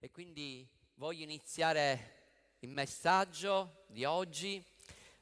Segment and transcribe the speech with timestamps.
[0.00, 2.12] E quindi voglio iniziare
[2.60, 4.62] il messaggio di oggi.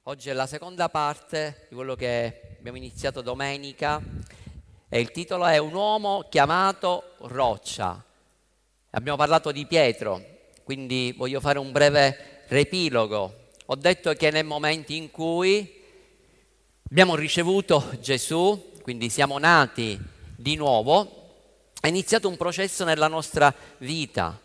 [0.03, 4.03] Oggi è la seconda parte di quello che abbiamo iniziato domenica
[4.91, 8.05] e il titolo è Un uomo chiamato Roccia.
[8.91, 10.23] Abbiamo parlato di Pietro,
[10.63, 13.49] quindi voglio fare un breve riepilogo.
[13.65, 15.83] Ho detto che nel momento in cui
[16.91, 19.99] abbiamo ricevuto Gesù, quindi siamo nati
[20.37, 24.45] di nuovo, è iniziato un processo nella nostra vita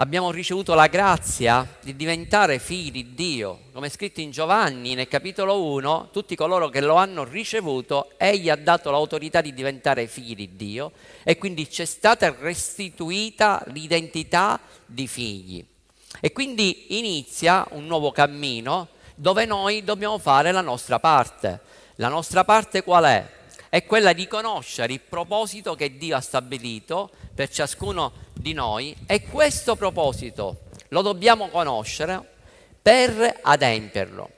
[0.00, 3.62] abbiamo ricevuto la grazia di diventare figli di Dio.
[3.72, 8.48] Come è scritto in Giovanni nel capitolo 1, tutti coloro che lo hanno ricevuto, egli
[8.48, 10.92] ha dato l'autorità di diventare figli di Dio
[11.24, 15.64] e quindi c'è stata restituita l'identità di figli.
[16.20, 21.60] E quindi inizia un nuovo cammino dove noi dobbiamo fare la nostra parte.
[21.96, 23.36] La nostra parte qual è?
[23.68, 28.12] È quella di conoscere il proposito che Dio ha stabilito per ciascuno
[28.48, 32.26] di noi e questo proposito lo dobbiamo conoscere
[32.80, 34.30] per adempierlo.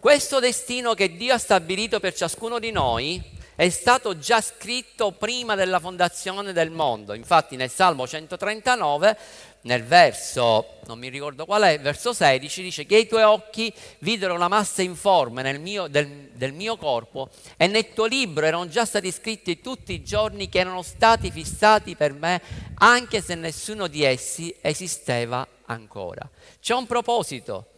[0.00, 3.22] Questo destino che Dio ha stabilito per ciascuno di noi
[3.54, 7.14] è stato già scritto prima della fondazione del mondo.
[7.14, 9.16] Infatti nel Salmo 139
[9.64, 14.36] nel verso, non mi ricordo qual è, verso 16, dice che i tuoi occhi videro
[14.36, 19.10] la massa informe mio, del, del mio corpo e nel tuo libro erano già stati
[19.10, 22.42] scritti tutti i giorni che erano stati fissati per me,
[22.74, 26.28] anche se nessuno di essi esisteva ancora.
[26.60, 27.68] C'è un proposito,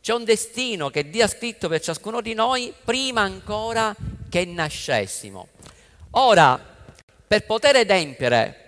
[0.00, 3.94] c'è un destino che Dio ha scritto per ciascuno di noi prima ancora
[4.30, 5.48] che nascessimo.
[6.12, 6.58] Ora,
[7.26, 8.63] per poter adempiere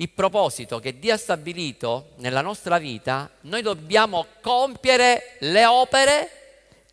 [0.00, 6.30] il proposito che Dio ha stabilito nella nostra vita, noi dobbiamo compiere le opere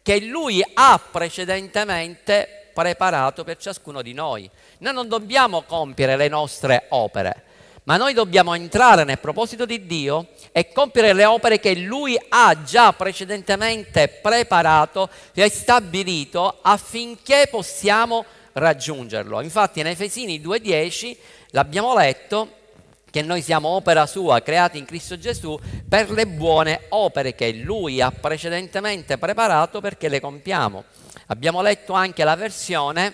[0.02, 4.50] che Lui ha precedentemente preparato per ciascuno di noi.
[4.80, 7.44] Noi non dobbiamo compiere le nostre opere,
[7.84, 12.62] ma noi dobbiamo entrare nel proposito di Dio e compiere le opere che Lui ha
[12.64, 19.40] già precedentemente preparato e stabilito affinché possiamo raggiungerlo.
[19.40, 21.16] Infatti in Efesini 2.10
[21.52, 22.56] l'abbiamo letto,
[23.18, 28.00] che noi siamo opera sua, creati in Cristo Gesù, per le buone opere che Lui
[28.00, 30.84] ha precedentemente preparato perché le compiamo.
[31.28, 33.12] Abbiamo letto anche la versione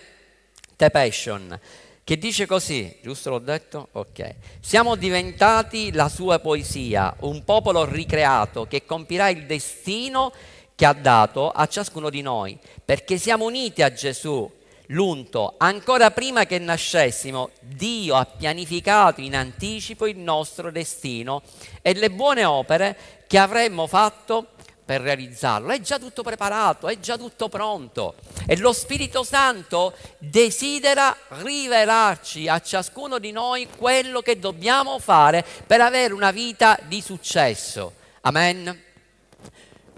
[0.76, 1.58] The Passion,
[2.04, 3.88] che dice così, giusto l'ho detto?
[3.94, 4.36] Ok.
[4.60, 10.34] Siamo diventati la sua poesia, un popolo ricreato che compirà il destino
[10.76, 14.52] che ha dato a ciascuno di noi, perché siamo uniti a Gesù
[14.94, 21.42] l'unto, ancora prima che nascessimo, Dio ha pianificato in anticipo il nostro destino
[21.82, 24.48] e le buone opere che avremmo fatto
[24.86, 25.72] per realizzarlo.
[25.72, 28.16] È già tutto preparato, è già tutto pronto.
[28.46, 35.82] E lo Spirito Santo desidera rivelarci a ciascuno di noi quello che dobbiamo fare per
[35.82, 37.94] avere una vita di successo.
[38.22, 38.82] Amen.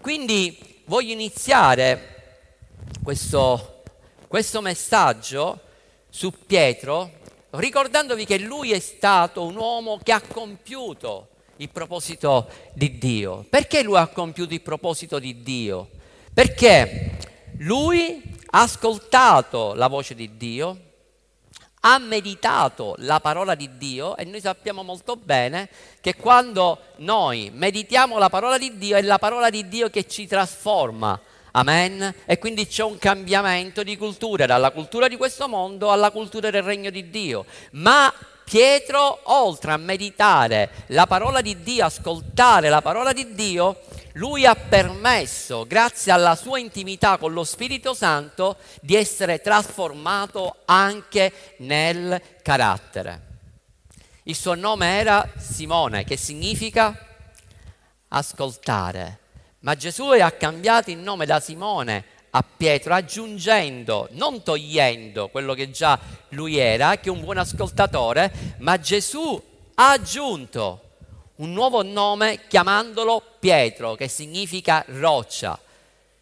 [0.02, 2.14] Quindi voglio iniziare
[3.04, 3.75] questo
[4.28, 5.60] questo messaggio
[6.10, 7.12] su Pietro
[7.52, 13.46] ricordandovi che lui è stato un uomo che ha compiuto il proposito di Dio.
[13.50, 15.90] Perché lui ha compiuto il proposito di Dio?
[16.34, 17.18] Perché
[17.60, 20.80] lui ha ascoltato la voce di Dio,
[21.82, 25.70] ha meditato la parola di Dio e noi sappiamo molto bene
[26.02, 30.26] che quando noi meditiamo la parola di Dio è la parola di Dio che ci
[30.26, 31.20] trasforma
[31.58, 32.14] Amen?
[32.26, 36.64] E quindi c'è un cambiamento di cultura, dalla cultura di questo mondo alla cultura del
[36.64, 37.46] regno di Dio.
[37.72, 43.82] Ma Pietro, oltre a meditare la parola di Dio, ascoltare la parola di Dio,
[44.14, 51.56] lui ha permesso, grazie alla sua intimità con lo Spirito Santo, di essere trasformato anche
[51.60, 53.22] nel carattere.
[54.24, 56.94] Il suo nome era Simone, che significa
[58.10, 59.20] ascoltare.
[59.66, 65.72] Ma Gesù ha cambiato il nome da Simone a Pietro, aggiungendo, non togliendo quello che
[65.72, 66.00] già
[66.30, 69.42] lui era, che è un buon ascoltatore, ma Gesù
[69.74, 70.82] ha aggiunto
[71.38, 75.60] un nuovo nome chiamandolo Pietro, che significa roccia,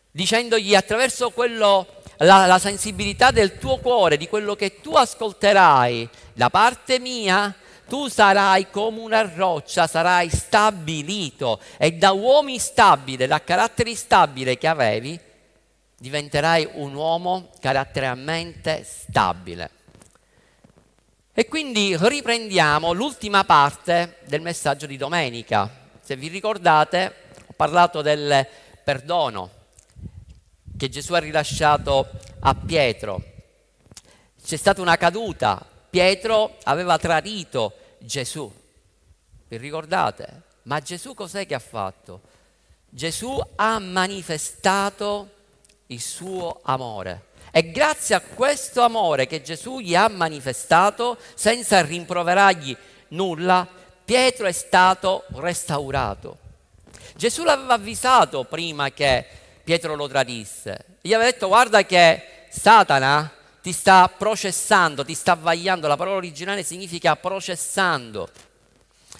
[0.09, 1.85] dicendogli attraverso quello,
[2.19, 7.53] la, la sensibilità del tuo cuore, di quello che tu ascolterai da parte mia,
[7.87, 14.67] tu sarai come una roccia, sarai stabilito e da uomo stabile, da carattere stabile che
[14.67, 15.19] avevi,
[15.97, 19.69] diventerai un uomo caratterialmente stabile.
[21.33, 25.67] E quindi riprendiamo l'ultima parte del messaggio di domenica.
[26.01, 27.15] Se vi ricordate,
[27.47, 28.47] ho parlato del
[28.83, 29.49] perdono
[30.77, 32.09] che Gesù ha rilasciato
[32.41, 33.23] a Pietro.
[34.43, 38.51] C'è stata una caduta, Pietro aveva tradito Gesù.
[39.47, 40.41] Vi ricordate?
[40.63, 42.21] Ma Gesù cos'è che ha fatto?
[42.89, 45.29] Gesù ha manifestato
[45.85, 47.25] il suo amore.
[47.51, 52.75] E grazie a questo amore che Gesù gli ha manifestato, senza rimproverargli
[53.09, 53.67] nulla,
[54.03, 56.39] Pietro è stato restaurato.
[57.15, 59.23] Gesù l'aveva avvisato prima che
[59.63, 60.97] Pietro lo tradisse.
[61.01, 63.31] Gli aveva detto guarda che Satana
[63.63, 68.29] ti sta processando, ti sta vagliando, la parola originale significa processando,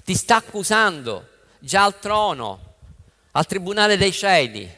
[0.03, 1.29] ti sta accusando
[1.59, 2.59] già al trono,
[3.31, 4.69] al tribunale dei cieli,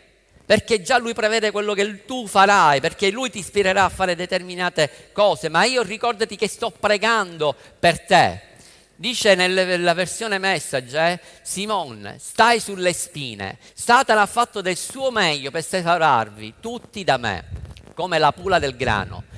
[0.46, 5.10] perché già lui prevede quello che tu farai, perché lui ti ispirerà a fare determinate
[5.12, 8.42] cose, ma io ricordati che sto pregando per te.
[8.96, 15.50] Dice nella versione message, eh, Simone, stai sulle spine, Satana ha fatto del suo meglio
[15.50, 17.46] per separarvi tutti da me,
[17.96, 19.34] come la pula del grano.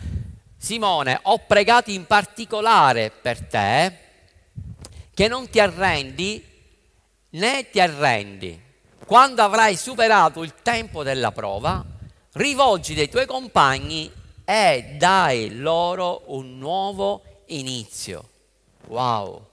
[0.68, 3.98] Simone, ho pregato in particolare per te
[5.14, 6.44] che non ti arrendi
[7.30, 8.62] né ti arrendi.
[9.06, 11.86] Quando avrai superato il tempo della prova,
[12.34, 14.12] rivolgi dei tuoi compagni
[14.44, 18.30] e dai loro un nuovo inizio.
[18.88, 19.48] Wow!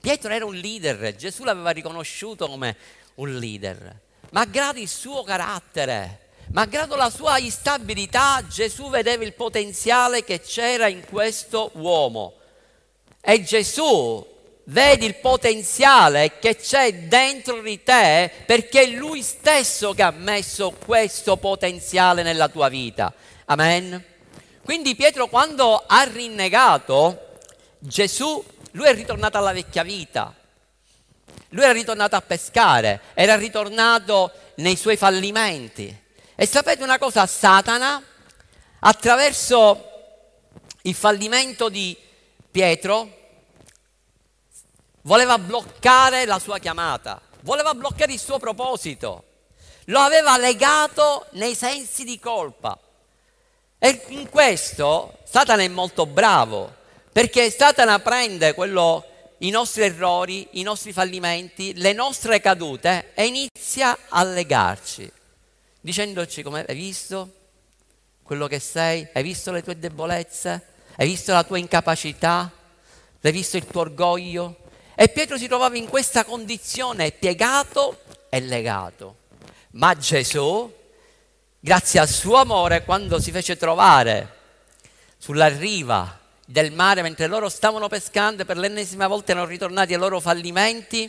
[0.00, 2.76] Pietro era un leader, Gesù l'aveva riconosciuto come
[3.16, 4.00] un leader,
[4.30, 11.04] malgrado il suo carattere, malgrado la sua instabilità, Gesù vedeva il potenziale che c'era in
[11.04, 12.34] questo uomo.
[13.20, 14.26] E Gesù
[14.64, 20.72] vedi il potenziale che c'è dentro di te perché è Lui stesso che ha messo
[20.84, 23.12] questo potenziale nella tua vita.
[23.46, 24.04] Amen.
[24.64, 27.38] Quindi Pietro quando ha rinnegato
[27.78, 28.42] Gesù,
[28.72, 30.34] lui è ritornato alla vecchia vita.
[31.50, 35.99] Lui era ritornato a pescare, era ritornato nei suoi fallimenti.
[36.40, 38.02] E sapete una cosa, Satana,
[38.78, 39.90] attraverso
[40.80, 41.94] il fallimento di
[42.50, 43.10] Pietro,
[45.02, 49.24] voleva bloccare la sua chiamata, voleva bloccare il suo proposito,
[49.84, 52.78] lo aveva legato nei sensi di colpa.
[53.78, 56.74] E in questo Satana è molto bravo,
[57.12, 59.04] perché Satana prende quello,
[59.40, 65.18] i nostri errori, i nostri fallimenti, le nostre cadute e inizia a legarci,
[65.80, 67.34] dicendoci come hai visto
[68.22, 70.66] quello che sei, hai visto le tue debolezze,
[70.96, 72.50] hai visto la tua incapacità,
[73.20, 74.56] hai visto il tuo orgoglio,
[74.94, 79.16] e Pietro si trovava in questa condizione, piegato e legato.
[79.72, 80.72] Ma Gesù,
[81.58, 84.36] grazie al suo amore, quando si fece trovare
[85.16, 90.18] sulla riva del mare mentre loro stavano pescando per l'ennesima volta erano ritornati ai loro
[90.18, 91.08] fallimenti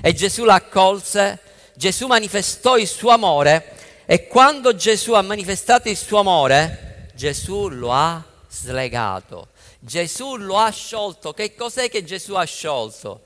[0.00, 1.40] e Gesù l'accolse,
[1.74, 7.92] Gesù manifestò il suo amore e quando Gesù ha manifestato il suo amore, Gesù lo
[7.92, 9.48] ha slegato.
[9.78, 11.32] Gesù lo ha sciolto.
[11.32, 13.22] Che cos'è che Gesù ha sciolto?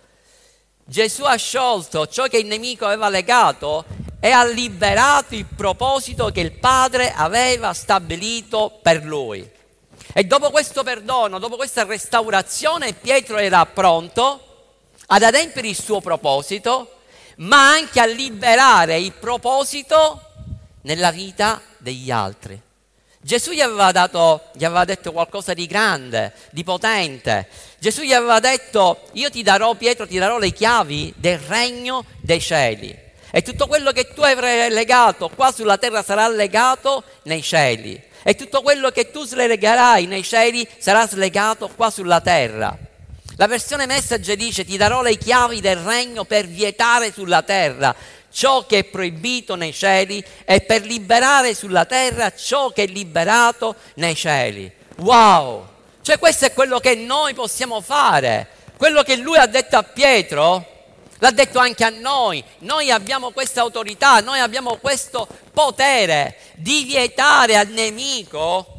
[0.85, 3.85] Gesù ha sciolto ciò che il nemico aveva legato
[4.21, 9.51] e ha liberato il proposito che il Padre aveva stabilito per lui.
[10.13, 14.41] E dopo questo perdono, dopo questa restaurazione, Pietro era pronto
[15.07, 16.99] ad adempiere il suo proposito,
[17.37, 20.26] ma anche a liberare il proposito
[20.87, 22.61] nella vita degli altri.
[23.21, 27.49] Gesù gli aveva, dato, gli aveva detto qualcosa di grande, di potente.
[27.81, 32.41] Gesù gli aveva detto, io ti darò, Pietro, ti darò le chiavi del regno dei
[32.41, 32.97] cieli.
[33.33, 38.01] E tutto quello che tu avrai legato qua sulla terra sarà legato nei cieli.
[38.23, 42.79] E tutto quello che tu slegherai nei cieli sarà slegato qua sulla terra.
[43.39, 47.95] La versione message dice ti darò le chiavi del regno per vietare sulla terra
[48.37, 53.77] ciò che è proibito nei cieli e per liberare sulla terra ciò che è liberato
[53.95, 54.71] nei cieli.
[54.99, 55.67] Wow!
[56.03, 58.47] Cioè questo è quello che noi possiamo fare.
[58.77, 60.67] Quello che lui ha detto a Pietro,
[61.17, 62.45] l'ha detto anche a noi.
[62.59, 68.75] Noi abbiamo questa autorità, noi abbiamo questo potere di vietare al nemico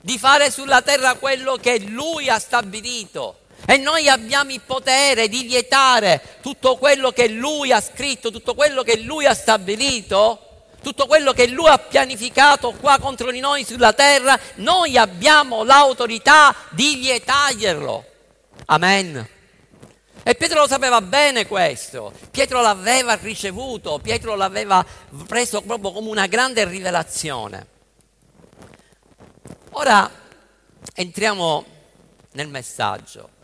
[0.00, 3.37] di fare sulla terra quello che lui ha stabilito.
[3.70, 8.82] E noi abbiamo il potere di vietare tutto quello che Lui ha scritto, tutto quello
[8.82, 13.92] che Lui ha stabilito, tutto quello che Lui ha pianificato qua contro di noi sulla
[13.92, 18.04] terra, noi abbiamo l'autorità di vietarglielo.
[18.64, 19.28] Amen.
[20.22, 24.82] E Pietro lo sapeva bene questo, Pietro l'aveva ricevuto, Pietro l'aveva
[25.26, 27.66] preso proprio come una grande rivelazione.
[29.72, 30.10] Ora
[30.94, 31.64] entriamo
[32.32, 33.36] nel messaggio.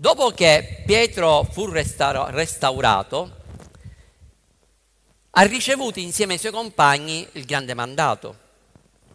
[0.00, 3.30] Dopo che Pietro fu restaurato,
[5.30, 8.36] ha ricevuto insieme ai suoi compagni il grande mandato.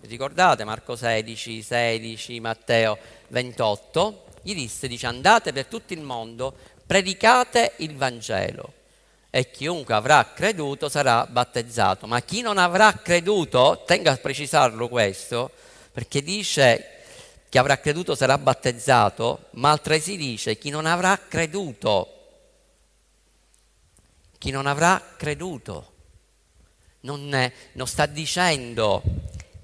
[0.02, 2.98] Ricordate Marco 16, 16, Matteo
[3.30, 4.26] 28?
[4.42, 6.54] gli disse, dice andate per tutto il mondo,
[6.86, 8.74] predicate il Vangelo
[9.30, 12.08] e chiunque avrà creduto sarà battezzato.
[12.08, 15.50] Ma chi non avrà creduto, tenga a precisarlo questo,
[15.94, 17.03] perché dice
[17.54, 22.08] chi avrà creduto sarà battezzato, ma altresì dice chi non avrà creduto,
[24.40, 25.92] chi non avrà creduto,
[27.02, 29.04] non, è, non sta dicendo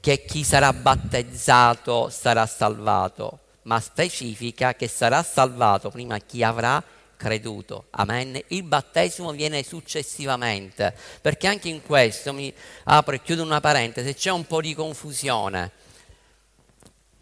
[0.01, 6.83] che chi sarà battezzato sarà salvato, ma specifica che sarà salvato prima chi avrà
[7.17, 7.87] creduto.
[7.89, 8.39] Amen.
[8.49, 12.53] Il battesimo viene successivamente, perché anche in questo mi
[12.83, 15.78] apro e chiudo una parentesi, c'è un po' di confusione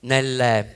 [0.01, 0.75] nel,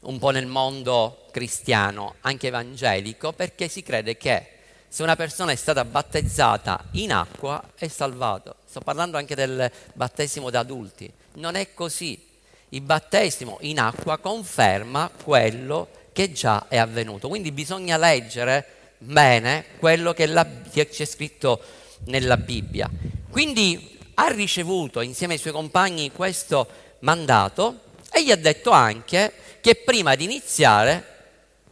[0.00, 4.48] un po' nel mondo cristiano, anche evangelico, perché si crede che
[4.88, 8.56] se una persona è stata battezzata in acqua è salvato.
[8.64, 11.12] Sto parlando anche del battesimo da adulti.
[11.34, 12.30] Non è così.
[12.68, 17.26] Il battesimo in acqua conferma quello che già è avvenuto.
[17.28, 18.66] Quindi bisogna leggere
[18.98, 20.32] bene quello che,
[20.70, 21.60] che c'è scritto
[22.04, 22.88] nella Bibbia.
[23.30, 26.68] Quindi ha ricevuto insieme ai suoi compagni questo
[27.00, 27.80] mandato
[28.14, 31.14] e gli ha detto anche che prima di iniziare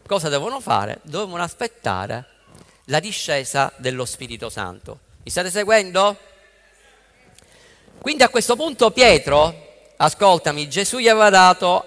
[0.06, 0.98] cosa devono fare?
[1.02, 2.26] Dovevano aspettare
[2.86, 4.98] la discesa dello Spirito Santo.
[5.22, 6.16] Mi state seguendo?
[8.00, 9.54] Quindi a questo punto Pietro,
[9.96, 11.84] ascoltami, Gesù gli aveva dato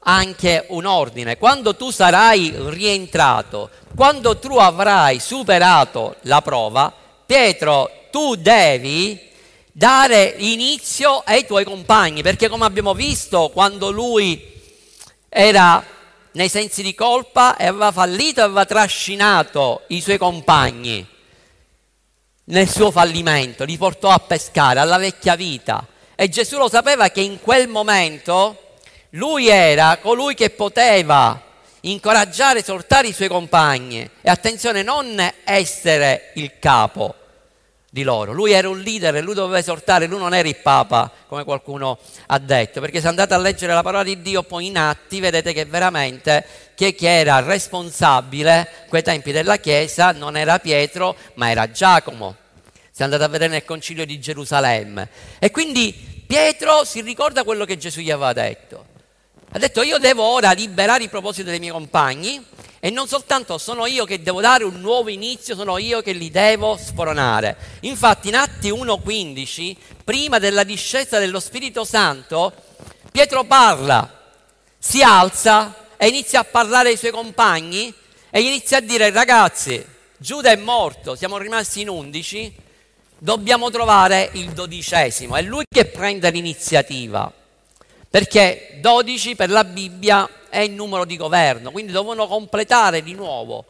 [0.00, 1.36] anche un ordine.
[1.36, 6.90] Quando tu sarai rientrato, quando tu avrai superato la prova,
[7.26, 9.27] Pietro, tu devi
[9.78, 14.60] dare inizio ai tuoi compagni, perché come abbiamo visto, quando lui
[15.28, 15.86] era
[16.32, 21.06] nei sensi di colpa e aveva fallito, aveva trascinato i suoi compagni
[22.46, 25.86] nel suo fallimento, li portò a pescare alla vecchia vita.
[26.16, 28.74] E Gesù lo sapeva che in quel momento
[29.10, 31.40] lui era colui che poteva
[31.82, 37.14] incoraggiare, esortare i suoi compagni e attenzione, non essere il capo,
[37.98, 38.32] di loro.
[38.32, 42.38] Lui era un leader, lui doveva esortare, lui non era il Papa, come qualcuno ha
[42.38, 45.64] detto, perché se andate a leggere la parola di Dio poi in atti vedete che
[45.64, 52.36] veramente chi era responsabile quei tempi della Chiesa non era Pietro, ma era Giacomo.
[52.90, 55.08] Se andate a vedere nel concilio di Gerusalemme.
[55.38, 58.86] E quindi Pietro si ricorda quello che Gesù gli aveva detto.
[59.50, 62.44] Ha detto io devo ora liberare i propositi dei miei compagni
[62.80, 66.30] e non soltanto sono io che devo dare un nuovo inizio, sono io che li
[66.30, 67.56] devo spronare.
[67.80, 72.52] Infatti in Atti 1.15, prima della discesa dello Spirito Santo,
[73.10, 74.32] Pietro parla,
[74.78, 77.92] si alza e inizia a parlare ai suoi compagni
[78.30, 79.84] e inizia a dire ragazzi,
[80.16, 82.54] Giuda è morto, siamo rimasti in 11,
[83.18, 85.36] dobbiamo trovare il dodicesimo.
[85.36, 87.32] È lui che prende l'iniziativa
[88.10, 93.64] perché 12 per la Bibbia è il numero di governo, quindi dovevano completare di nuovo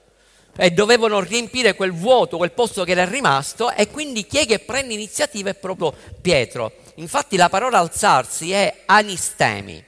[0.57, 4.59] e dovevano riempire quel vuoto, quel posto che era rimasto e quindi chi è che
[4.59, 6.73] prende iniziativa è proprio Pietro.
[6.97, 9.83] Infatti la parola alzarsi è anistemi,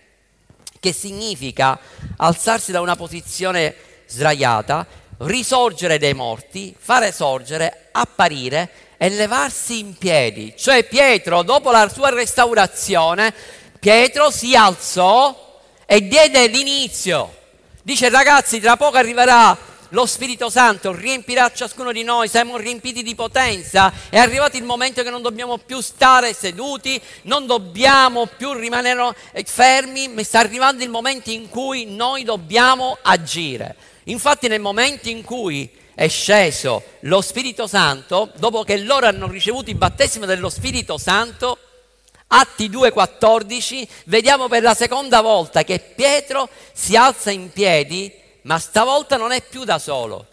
[0.79, 1.79] che significa
[2.17, 3.75] alzarsi da una posizione
[4.07, 4.87] sdraiata,
[5.19, 10.55] risorgere dai morti, fare sorgere, apparire e levarsi in piedi.
[10.57, 13.35] Cioè Pietro, dopo la sua restaurazione,
[13.81, 17.35] Pietro si alzò e diede l'inizio.
[17.83, 19.57] Dice ragazzi, tra poco arriverà
[19.89, 25.03] lo Spirito Santo, riempirà ciascuno di noi, siamo riempiti di potenza, è arrivato il momento
[25.03, 29.15] che non dobbiamo più stare seduti, non dobbiamo più rimanere
[29.47, 33.75] fermi, ma sta arrivando il momento in cui noi dobbiamo agire.
[34.05, 39.71] Infatti nel momento in cui è sceso lo Spirito Santo, dopo che loro hanno ricevuto
[39.71, 41.59] il battesimo dello Spirito Santo,
[42.33, 49.17] Atti 2,14, vediamo per la seconda volta che Pietro si alza in piedi, ma stavolta
[49.17, 50.27] non è più da solo.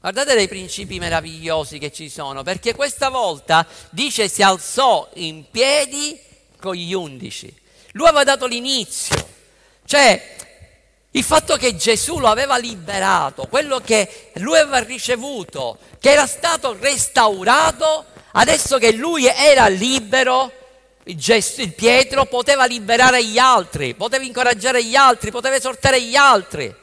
[0.00, 6.18] Guardate dei principi meravigliosi che ci sono, perché questa volta dice si alzò in piedi
[6.58, 7.54] con gli undici.
[7.92, 9.28] Lui aveva dato l'inizio,
[9.84, 10.36] cioè
[11.10, 16.76] il fatto che Gesù lo aveva liberato, quello che lui aveva ricevuto, che era stato
[16.80, 18.06] restaurato,
[18.38, 20.52] Adesso che lui era libero,
[21.04, 26.74] il Pietro poteva liberare gli altri, poteva incoraggiare gli altri, poteva esortare gli altri.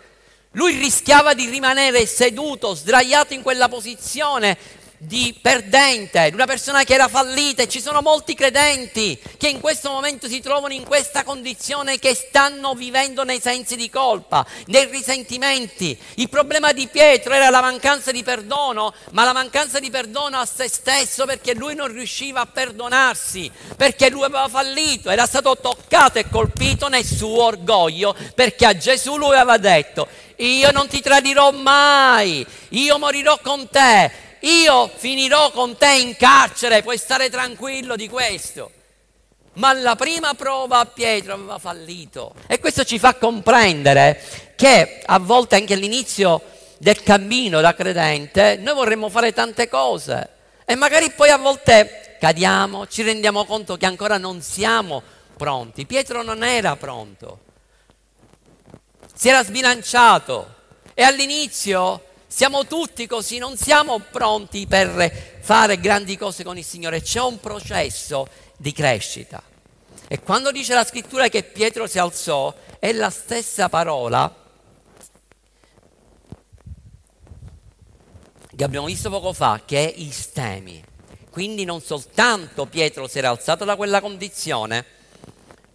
[0.54, 4.58] Lui rischiava di rimanere seduto, sdraiato in quella posizione
[5.06, 9.60] di perdente, di una persona che era fallita e ci sono molti credenti che in
[9.60, 14.86] questo momento si trovano in questa condizione che stanno vivendo nei sensi di colpa, nei
[14.86, 15.98] risentimenti.
[16.16, 20.46] Il problema di Pietro era la mancanza di perdono, ma la mancanza di perdono a
[20.46, 26.20] se stesso perché lui non riusciva a perdonarsi, perché lui aveva fallito, era stato toccato
[26.20, 30.08] e colpito nel suo orgoglio, perché a Gesù lui aveva detto,
[30.38, 34.12] io non ti tradirò mai, io morirò con te,
[34.44, 38.72] io finirò con te in carcere, puoi stare tranquillo di questo.
[39.54, 44.20] Ma la prima prova Pietro aveva fallito e questo ci fa comprendere
[44.56, 46.42] che a volte anche all'inizio
[46.80, 50.30] del cammino da credente noi vorremmo fare tante cose
[50.66, 55.04] e magari poi a volte cadiamo, ci rendiamo conto che ancora non siamo
[55.38, 55.86] pronti.
[55.86, 57.40] Pietro non era pronto,
[59.14, 60.56] si era sbilanciato
[60.96, 67.04] e all'inizio siamo tutti così, non siamo pronti per fare grandi cose con il Signore,
[67.04, 69.40] c'è un processo di crescita.
[70.08, 74.36] E quando dice la scrittura che Pietro si alzò, è la stessa parola
[78.56, 80.84] che abbiamo visto poco fa, che è istemi.
[81.30, 84.84] Quindi non soltanto Pietro si era alzato da quella condizione,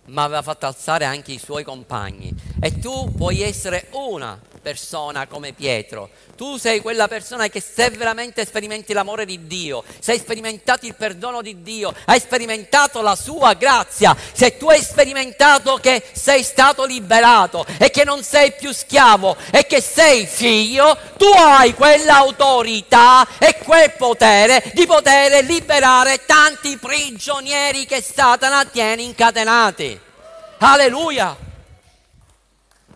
[0.06, 2.34] ma aveva fatto alzare anche i suoi compagni.
[2.60, 6.10] E tu puoi essere una persona come Pietro.
[6.36, 10.94] Tu sei quella persona che se veramente sperimenti l'amore di Dio, se hai sperimentato il
[10.94, 16.84] perdono di Dio, hai sperimentato la sua grazia, se tu hai sperimentato che sei stato
[16.84, 23.58] liberato e che non sei più schiavo e che sei figlio, tu hai quell'autorità e
[23.64, 30.00] quel potere di poter liberare tanti prigionieri che Satana tiene incatenati.
[30.58, 31.36] Alleluia!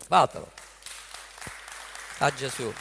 [0.08, 0.51] Fatelo
[2.22, 2.72] a Gesù.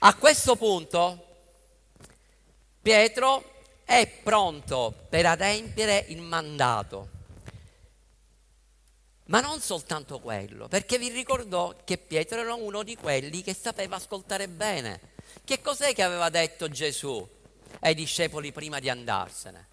[0.00, 1.26] A questo punto
[2.82, 7.16] Pietro è pronto per adempiere il mandato.
[9.26, 13.96] Ma non soltanto quello, perché vi ricordò che Pietro era uno di quelli che sapeva
[13.96, 15.00] ascoltare bene.
[15.44, 17.26] Che cos'è che aveva detto Gesù
[17.80, 19.66] ai discepoli prima di andarsene?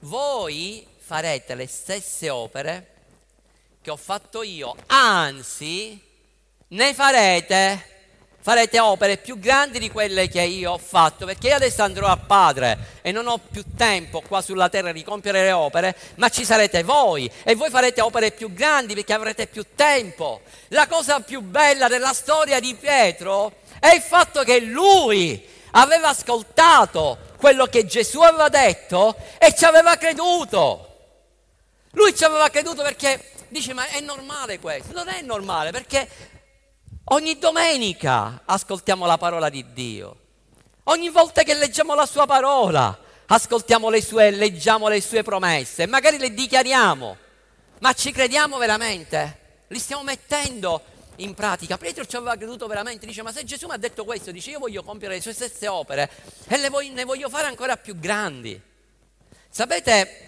[0.00, 2.93] Voi farete le stesse opere
[3.84, 6.00] che ho fatto io, anzi
[6.68, 7.86] ne farete,
[8.40, 12.16] farete opere più grandi di quelle che io ho fatto, perché io adesso andrò a
[12.16, 16.46] Padre e non ho più tempo qua sulla terra di compiere le opere, ma ci
[16.46, 20.40] sarete voi e voi farete opere più grandi perché avrete più tempo.
[20.68, 27.18] La cosa più bella della storia di Pietro è il fatto che lui aveva ascoltato
[27.36, 30.88] quello che Gesù aveva detto e ci aveva creduto.
[31.90, 34.92] Lui ci aveva creduto perché Dice, ma è normale questo?
[34.92, 36.08] Non è normale perché
[37.04, 40.16] ogni domenica ascoltiamo la parola di Dio.
[40.86, 46.18] Ogni volta che leggiamo la sua parola, ascoltiamo le sue, leggiamo le sue promesse, magari
[46.18, 47.16] le dichiariamo,
[47.78, 49.62] ma ci crediamo veramente?
[49.68, 50.82] Li stiamo mettendo
[51.18, 51.78] in pratica.
[51.78, 54.58] Pietro ci aveva creduto veramente, dice, ma se Gesù mi ha detto questo, dice, io
[54.58, 56.10] voglio compiere le sue stesse opere
[56.48, 58.60] e voglio, ne voglio fare ancora più grandi.
[59.48, 60.26] Sapete,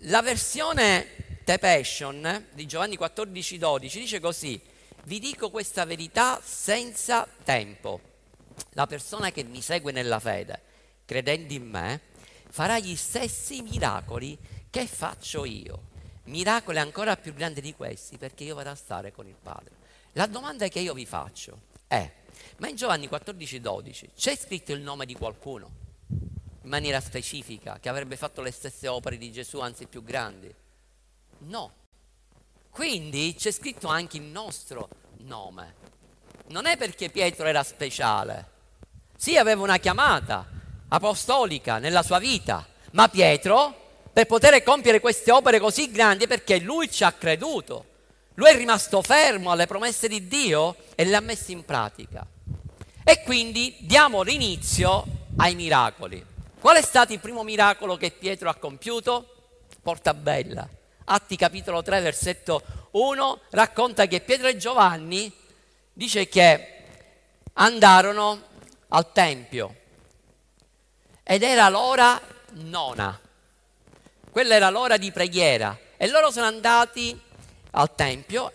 [0.00, 4.60] la versione The Passion di Giovanni 14, 12 dice così,
[5.06, 8.00] vi dico questa verità senza tempo.
[8.74, 10.62] La persona che mi segue nella fede,
[11.04, 12.02] credendo in me,
[12.50, 14.38] farà gli stessi miracoli
[14.70, 15.88] che faccio io.
[16.26, 19.74] Miracoli ancora più grandi di questi perché io vado a stare con il Padre.
[20.12, 22.08] La domanda che io vi faccio è,
[22.58, 25.68] ma in Giovanni 14, 12 c'è scritto il nome di qualcuno
[26.62, 30.68] in maniera specifica che avrebbe fatto le stesse opere di Gesù, anzi più grandi?
[31.40, 31.72] No.
[32.70, 35.74] Quindi c'è scritto anche il nostro nome.
[36.48, 38.58] Non è perché Pietro era speciale.
[39.16, 40.46] Sì, aveva una chiamata
[40.88, 43.74] apostolica nella sua vita, ma Pietro,
[44.12, 47.86] per poter compiere queste opere così grandi, è perché lui ci ha creduto.
[48.34, 52.26] Lui è rimasto fermo alle promesse di Dio e le ha messe in pratica.
[53.04, 55.04] E quindi diamo l'inizio
[55.36, 56.24] ai miracoli.
[56.58, 59.34] Qual è stato il primo miracolo che Pietro ha compiuto?
[59.82, 60.68] Portabella.
[61.12, 65.32] Atti capitolo 3 versetto 1 racconta che Pietro e Giovanni
[65.92, 66.84] dice che
[67.54, 68.40] andarono
[68.88, 69.74] al Tempio
[71.24, 72.20] ed era l'ora
[72.52, 73.18] nona.
[74.30, 77.20] Quella era l'ora di preghiera e loro sono andati
[77.72, 78.52] al Tempio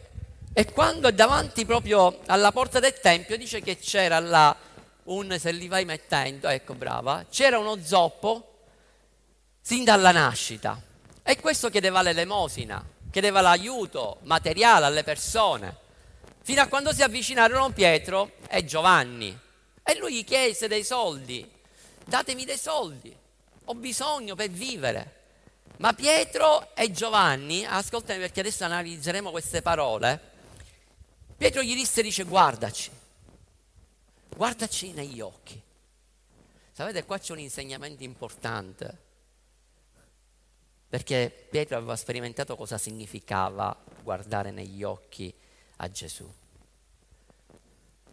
[0.54, 4.56] e quando è davanti proprio alla porta del Tempio dice che c'era là
[5.04, 8.60] un, se li vai mettendo, ecco brava, c'era uno zoppo
[9.60, 10.94] sin dalla nascita.
[11.28, 15.76] E questo chiedeva l'elemosina, chiedeva l'aiuto materiale alle persone,
[16.44, 19.36] fino a quando si avvicinarono Pietro e Giovanni.
[19.82, 21.50] E lui gli chiese dei soldi,
[22.06, 23.18] datemi dei soldi,
[23.66, 25.14] ho bisogno per vivere.
[25.78, 30.22] Ma Pietro e Giovanni, ascoltami perché adesso analizzeremo queste parole,
[31.36, 32.92] Pietro gli disse, dice guardaci,
[34.30, 35.60] guardaci negli occhi.
[36.72, 39.05] Sapete, qua c'è un insegnamento importante,
[40.88, 45.34] perché Pietro aveva sperimentato cosa significava guardare negli occhi
[45.78, 46.32] a Gesù.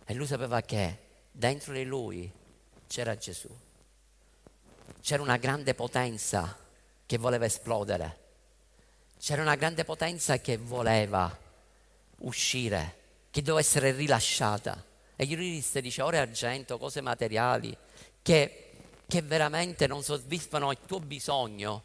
[0.05, 0.99] E lui sapeva che
[1.31, 2.31] dentro di lui
[2.87, 3.49] c'era Gesù.
[5.01, 6.57] C'era una grande potenza
[7.07, 8.19] che voleva esplodere.
[9.19, 11.39] C'era una grande potenza che voleva
[12.19, 12.97] uscire,
[13.31, 14.85] che doveva essere rilasciata.
[15.15, 17.77] E gli disse, dice, ore argento, cose materiali,
[18.23, 18.71] che,
[19.07, 21.85] che veramente non soddisfano il tuo bisogno,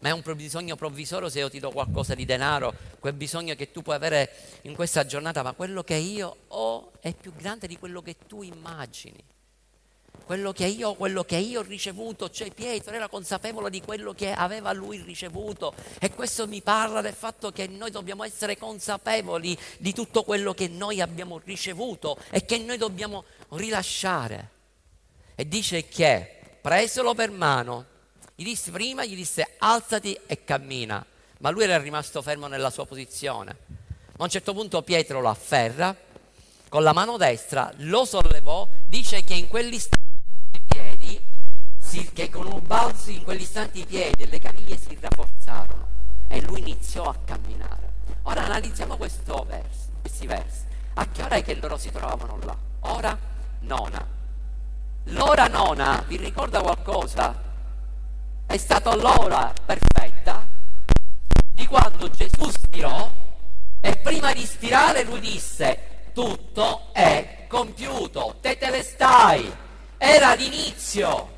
[0.00, 3.70] ma è un bisogno provvisorio se io ti do qualcosa di denaro, quel bisogno che
[3.70, 4.30] tu puoi avere
[4.62, 8.42] in questa giornata, ma quello che io ho è più grande di quello che tu
[8.42, 9.22] immagini.
[10.24, 14.32] Quello che io quello che io ho ricevuto, cioè Pietro era consapevole di quello che
[14.32, 19.92] aveva lui ricevuto e questo mi parla del fatto che noi dobbiamo essere consapevoli di
[19.92, 24.50] tutto quello che noi abbiamo ricevuto e che noi dobbiamo rilasciare.
[25.34, 27.86] E dice che presolo per mano
[28.34, 31.04] gli disse prima, gli disse alzati e cammina,
[31.38, 33.56] ma lui era rimasto fermo nella sua posizione.
[34.16, 35.94] A un certo punto Pietro lo afferra,
[36.68, 40.00] con la mano destra lo sollevò, dice che in quell'istante
[40.52, 41.20] i piedi,
[42.14, 45.88] che con un balzo in quell'istante i piedi e le caviglie si rafforzarono
[46.28, 47.90] e lui iniziò a camminare.
[48.22, 50.64] Ora analizziamo verso, questi versi.
[50.94, 52.56] A che ora è che loro si trovavano là?
[52.80, 53.18] Ora
[53.60, 54.06] nona.
[55.04, 57.50] L'ora nona vi ricorda qualcosa?
[58.52, 60.46] È stata l'ora perfetta
[61.54, 63.10] di quando Gesù spirò
[63.80, 69.50] e prima di spirare lui disse tutto è compiuto, te te ne stai.
[69.96, 71.30] Era l'inizio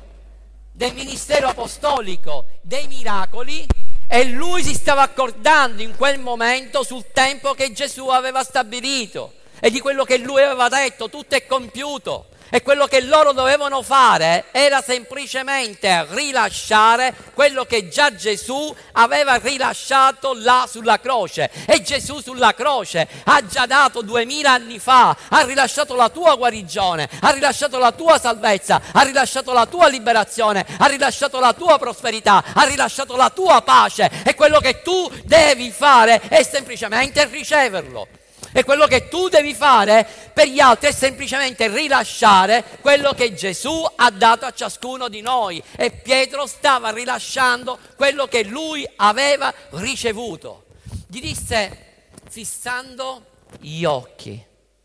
[0.73, 3.65] del ministero apostolico, dei miracoli
[4.09, 9.69] e lui si stava accordando in quel momento sul tempo che Gesù aveva stabilito e
[9.69, 12.25] di quello che lui aveva detto, tutto è compiuto.
[12.49, 20.33] E quello che loro dovevano fare era semplicemente rilasciare quello che già Gesù aveva rilasciato
[20.33, 21.49] là sulla croce.
[21.65, 27.09] E Gesù sulla croce ha già dato duemila anni fa, ha rilasciato la tua guarigione,
[27.21, 32.43] ha rilasciato la tua salvezza, ha rilasciato la tua liberazione, ha rilasciato la tua prosperità,
[32.53, 34.09] ha rilasciato la tua pace.
[34.23, 38.07] E quello che tu devi fare è semplicemente riceverlo.
[38.57, 43.85] E quello che tu devi fare per gli altri è semplicemente rilasciare quello che Gesù
[43.97, 45.61] ha dato a ciascuno di noi.
[45.75, 50.67] E Pietro stava rilasciando quello che lui aveva ricevuto.
[51.05, 53.25] Gli disse, fissando
[53.59, 54.41] gli occhi.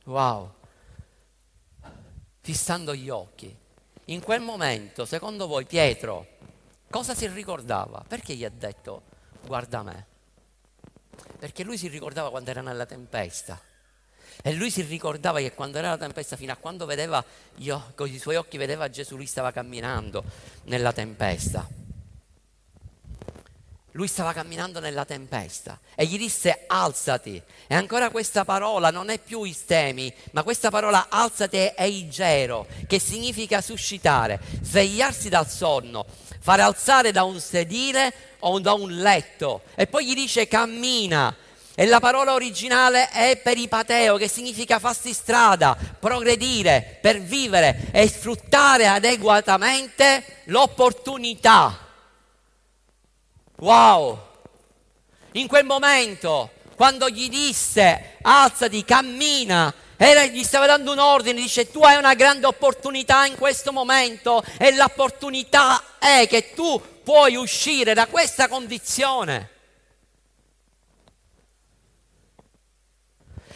[0.06, 0.52] Wow.
[2.40, 3.56] Fissando gli occhi.
[4.06, 6.26] In quel momento, secondo voi, Pietro,
[6.90, 8.02] cosa si ricordava?
[8.04, 9.02] Perché gli ha detto,
[9.46, 10.10] guarda me?
[11.40, 13.59] Perché lui si ricordava quando era nella tempesta.
[14.42, 17.24] E lui si ricordava che quando era la tempesta, fino a quando vedeva,
[17.57, 20.22] io, con i suoi occhi vedeva Gesù, lui stava camminando
[20.64, 21.66] nella tempesta.
[23.92, 27.42] Lui stava camminando nella tempesta e gli disse alzati.
[27.66, 33.00] E ancora questa parola non è più istemi, ma questa parola alzati è igero, che
[33.00, 36.07] significa suscitare, svegliarsi dal sonno,
[36.40, 39.62] fare alzare da un sedile o da un letto.
[39.74, 41.35] E poi gli dice cammina.
[41.74, 48.87] E la parola originale è peripateo, che significa farsi strada, progredire, per vivere e sfruttare
[48.87, 51.88] adeguatamente l'opportunità.
[53.61, 54.18] Wow!
[55.33, 61.70] In quel momento, quando gli disse alzati, cammina, era, gli stava dando un ordine, dice
[61.70, 67.92] tu hai una grande opportunità in questo momento e l'opportunità è che tu puoi uscire
[67.92, 69.51] da questa condizione.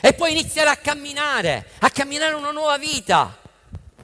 [0.00, 3.38] E puoi iniziare a camminare, a camminare una nuova vita.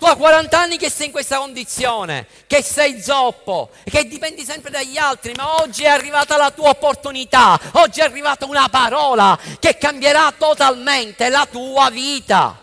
[0.00, 4.70] Tu hai 40 anni che sei in questa condizione, che sei zoppo, che dipendi sempre
[4.70, 9.76] dagli altri, ma oggi è arrivata la tua opportunità, oggi è arrivata una parola che
[9.76, 12.58] cambierà totalmente la tua vita.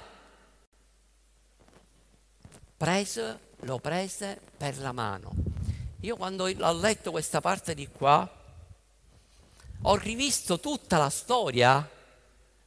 [2.75, 5.29] Preso, lo prese per la mano.
[6.01, 8.27] Io quando ho letto questa parte di qua,
[9.83, 11.87] ho rivisto tutta la storia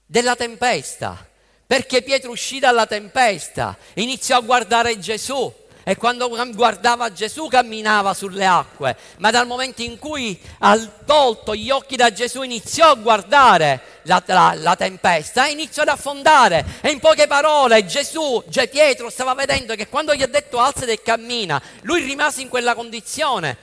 [0.06, 1.26] della tempesta
[1.70, 5.54] perché Pietro uscì dalla tempesta, iniziò a guardare Gesù,
[5.84, 11.70] e quando guardava Gesù camminava sulle acque, ma dal momento in cui ha tolto gli
[11.70, 16.64] occhi da Gesù iniziò a guardare la, la, la tempesta e iniziò ad affondare.
[16.80, 20.90] E in poche parole Gesù, Ge Pietro stava vedendo che quando gli ha detto alzati
[20.90, 23.56] e cammina, lui rimase in quella condizione,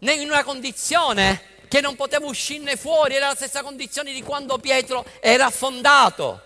[0.00, 5.04] in una condizione che non poteva uscirne fuori, era la stessa condizione di quando Pietro
[5.20, 6.42] era affondato.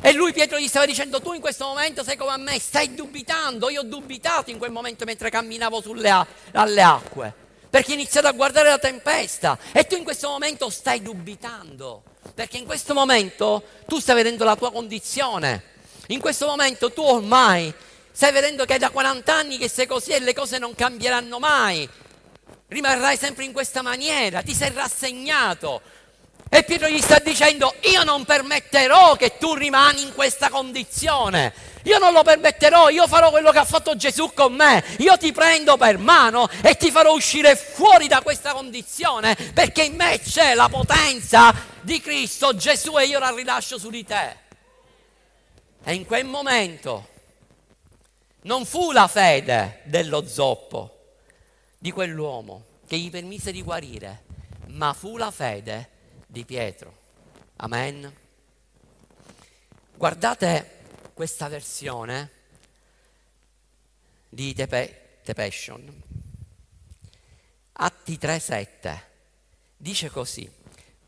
[0.00, 2.94] E lui Pietro gli stava dicendo, tu in questo momento sei come a me, stai
[2.94, 7.34] dubitando, io ho dubitato in quel momento mentre camminavo sulle acque,
[7.68, 9.58] perché ho iniziato a guardare la tempesta.
[9.70, 12.02] E tu in questo momento stai dubitando,
[12.34, 15.62] perché in questo momento tu stai vedendo la tua condizione,
[16.06, 17.70] in questo momento tu ormai
[18.10, 21.38] stai vedendo che è da 40 anni che sei così e le cose non cambieranno
[21.38, 21.86] mai,
[22.68, 25.80] rimarrai sempre in questa maniera, ti sei rassegnato,
[26.54, 31.52] e Pietro gli sta dicendo, io non permetterò che tu rimani in questa condizione.
[31.82, 34.84] Io non lo permetterò, io farò quello che ha fatto Gesù con me.
[34.98, 39.96] Io ti prendo per mano e ti farò uscire fuori da questa condizione perché in
[39.96, 44.36] me c'è la potenza di Cristo Gesù e io la rilascio su di te.
[45.82, 47.08] E in quel momento
[48.42, 50.93] non fu la fede dello zoppo
[51.84, 54.24] di quell'uomo che gli permise di guarire,
[54.68, 55.90] ma fu la fede
[56.26, 56.96] di Pietro.
[57.56, 58.10] Amen.
[59.94, 60.78] Guardate
[61.12, 62.30] questa versione
[64.30, 64.66] di The,
[65.34, 66.02] Passion.
[67.72, 69.00] Atti 3:7
[69.76, 70.50] dice così: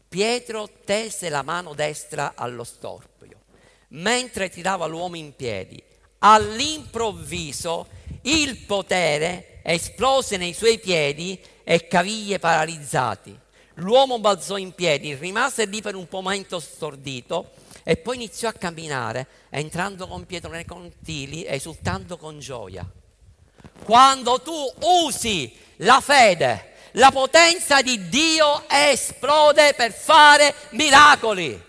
[0.06, 3.44] Pietro tese la mano destra allo storpio,
[3.88, 5.82] mentre tirava l'uomo in piedi.
[6.18, 7.88] All'improvviso
[8.24, 13.36] il potere esplose nei suoi piedi e caviglie paralizzati.
[13.74, 17.50] L'uomo balzò in piedi, rimase lì per un momento stordito
[17.82, 22.88] e poi iniziò a camminare, entrando con Pietro nei contili, esultando con gioia.
[23.84, 24.72] Quando tu
[25.04, 31.64] usi la fede, la potenza di Dio esplode per fare miracoli.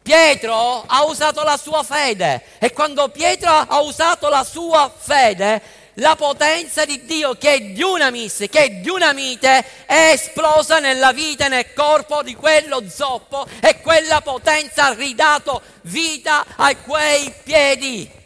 [0.00, 5.60] Pietro ha usato la sua fede e quando Pietro ha usato la sua fede,
[5.94, 11.48] la potenza di Dio che è dunamis, che è dunamite, è esplosa nella vita e
[11.48, 18.22] nel corpo di quello zoppo e quella potenza ha ridato vita a quei piedi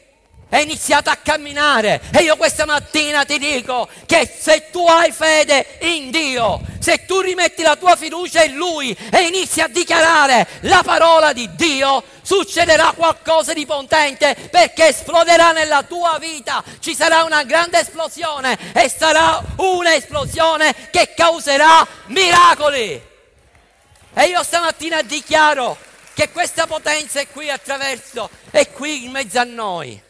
[0.48, 5.78] è iniziato a camminare e io questa mattina ti dico che se tu hai fede
[5.80, 10.82] in Dio, se tu rimetti la tua fiducia in Lui e inizi a dichiarare la
[10.82, 17.44] parola di Dio, succederà qualcosa di potente perché esploderà nella tua vita, ci sarà una
[17.44, 23.02] grande esplosione e sarà un'esplosione che causerà miracoli.
[24.14, 25.76] E io stamattina dichiaro
[26.14, 30.06] che questa potenza è qui attraverso, è qui in mezzo a noi.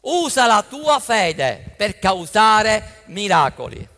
[0.00, 3.88] Usa la tua fede per causare miracoli.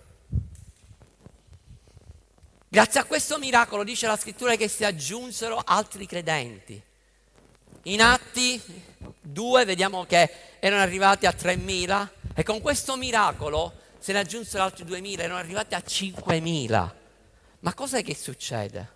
[2.69, 6.83] Grazie a questo miracolo dice la scrittura che si aggiunsero altri credenti.
[7.85, 8.61] In Atti
[9.21, 14.85] 2 vediamo che erano arrivati a 3.000 e con questo miracolo se ne aggiunsero altri
[14.85, 16.91] 2.000, erano arrivati a 5.000.
[17.61, 18.89] Ma cos'è che succede?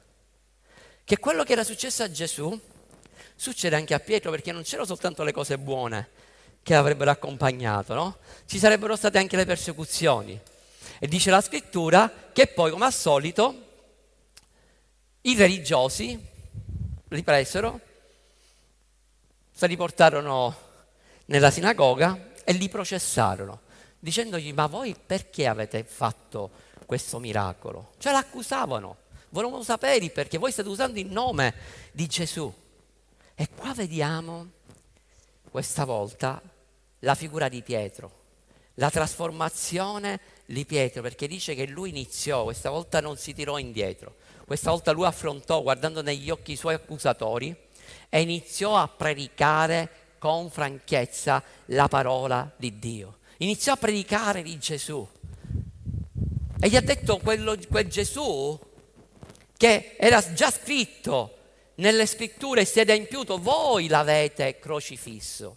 [1.05, 2.59] Che quello che era successo a Gesù
[3.37, 6.09] succede anche a Pietro perché non c'erano soltanto le cose buone,
[6.67, 8.17] che avrebbero accompagnato, no?
[8.45, 10.37] Ci sarebbero state anche le persecuzioni.
[10.99, 13.55] E dice la scrittura che poi, come al solito,
[15.21, 16.21] i religiosi
[17.07, 17.81] li presero,
[19.53, 20.57] se li portarono
[21.27, 23.61] nella sinagoga e li processarono,
[24.01, 26.51] dicendogli ma voi perché avete fatto
[26.85, 27.93] questo miracolo?
[27.99, 28.97] Cioè l'accusavano,
[29.29, 31.55] volevano sapere perché voi state usando il nome
[31.93, 32.53] di Gesù.
[33.37, 34.51] E qua vediamo
[35.49, 36.43] questa volta
[37.01, 38.25] la figura di Pietro,
[38.75, 44.17] la trasformazione di Pietro, perché dice che lui iniziò, questa volta non si tirò indietro,
[44.47, 47.55] questa volta lui affrontò guardando negli occhi i suoi accusatori
[48.09, 53.19] e iniziò a predicare con franchezza la parola di Dio.
[53.39, 55.07] Iniziò a predicare di Gesù.
[56.59, 58.59] E gli ha detto quello, quel Gesù
[59.57, 61.37] che era già scritto
[61.77, 65.57] nelle scritture si è adempiuto, voi l'avete crocifisso.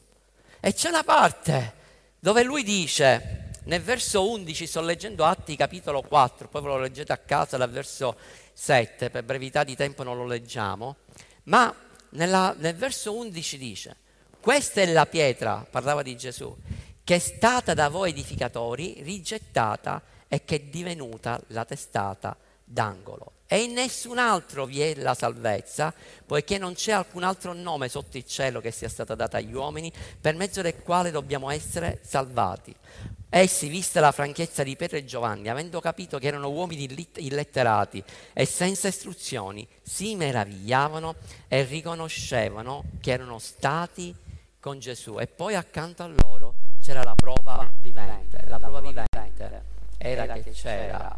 [0.61, 1.73] E c'è una parte
[2.19, 7.13] dove lui dice, nel verso 11, sto leggendo Atti capitolo 4, poi ve lo leggete
[7.13, 8.17] a casa dal verso
[8.51, 10.97] 7, per brevità di tempo non lo leggiamo,
[11.43, 11.73] ma
[12.09, 13.95] nella, nel verso 11 dice,
[14.41, 16.53] questa è la pietra, parlava di Gesù,
[17.05, 23.31] che è stata da voi edificatori rigettata e che è divenuta la testata d'angolo.
[23.51, 25.91] E in nessun altro vi è la salvezza,
[26.23, 29.91] poiché non c'è alcun altro nome sotto il cielo che sia stato dato agli uomini
[30.21, 32.75] per mezzo del quale dobbiamo essere salvati.
[33.27, 38.45] Essi, vista la franchezza di Pietro e Giovanni, avendo capito che erano uomini illetterati e
[38.45, 41.15] senza istruzioni, si meravigliavano
[41.47, 44.13] e riconoscevano che erano stati
[44.59, 45.19] con Gesù.
[45.19, 48.43] E poi accanto a loro c'era la prova vivente.
[48.47, 49.63] La prova vivente
[49.97, 51.17] era che c'era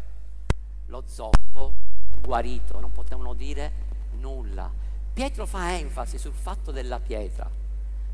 [0.86, 1.91] lo zoppo
[2.22, 3.72] guarito, non potevano dire
[4.18, 4.70] nulla.
[5.12, 7.50] Pietro fa enfasi sul fatto della pietra.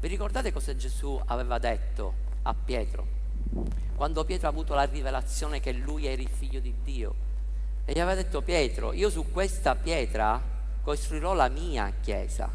[0.01, 3.07] Vi ricordate cosa Gesù aveva detto a Pietro?
[3.95, 7.15] Quando Pietro ha avuto la rivelazione che lui era il figlio di Dio.
[7.85, 10.41] E gli aveva detto Pietro, io su questa pietra
[10.83, 12.51] costruirò la mia chiesa.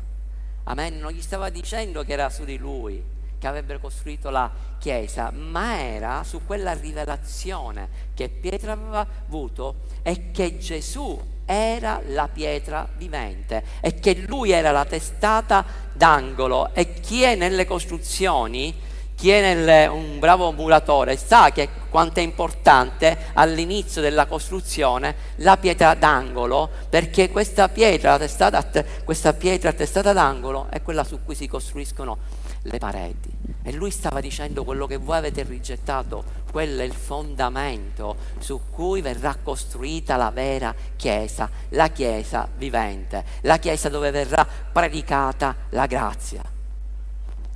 [0.63, 0.99] Amen.
[0.99, 3.03] Non gli stava dicendo che era su di lui,
[3.37, 10.31] che avrebbe costruito la chiesa, ma era su quella rivelazione che Pietro aveva avuto e
[10.31, 17.23] che Gesù era la pietra vivente e che lui era la testata d'angolo e chi
[17.23, 18.73] è nelle costruzioni,
[19.15, 25.57] chi è nel, un bravo muratore sa che quanto è importante all'inizio della costruzione la
[25.57, 28.65] pietra d'angolo perché questa pietra, testata,
[29.03, 32.17] questa pietra testata d'angolo è quella su cui si costruiscono
[32.63, 33.29] le pareti.
[33.63, 36.23] E lui stava dicendo quello che voi avete rigettato,
[36.53, 43.57] quello è il fondamento su cui verrà costruita la vera Chiesa, la Chiesa vivente, la
[43.57, 46.52] Chiesa dove verrà predicata la grazia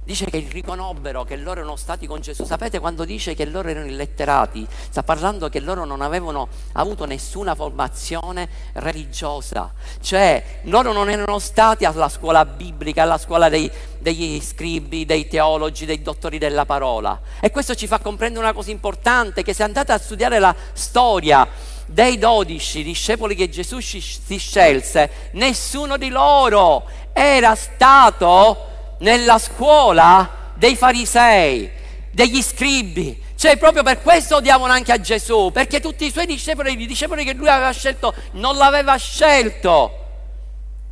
[0.07, 2.45] dice che riconobbero che loro erano stati con Gesù.
[2.45, 4.65] Sapete quando dice che loro erano illetterati?
[4.89, 11.83] Sta parlando che loro non avevano avuto nessuna formazione religiosa, cioè loro non erano stati
[11.83, 17.19] alla scuola biblica, alla scuola dei, degli scribi, dei teologi, dei dottori della parola.
[17.41, 21.45] E questo ci fa comprendere una cosa importante, che se andate a studiare la storia
[21.85, 30.75] dei dodici discepoli che Gesù si scelse, nessuno di loro era stato nella scuola dei
[30.75, 31.69] farisei,
[32.11, 33.23] degli scribi.
[33.35, 37.23] Cioè, proprio per questo odiavano anche a Gesù, perché tutti i suoi discepoli, i discepoli
[37.23, 40.05] che lui aveva scelto, non l'aveva scelto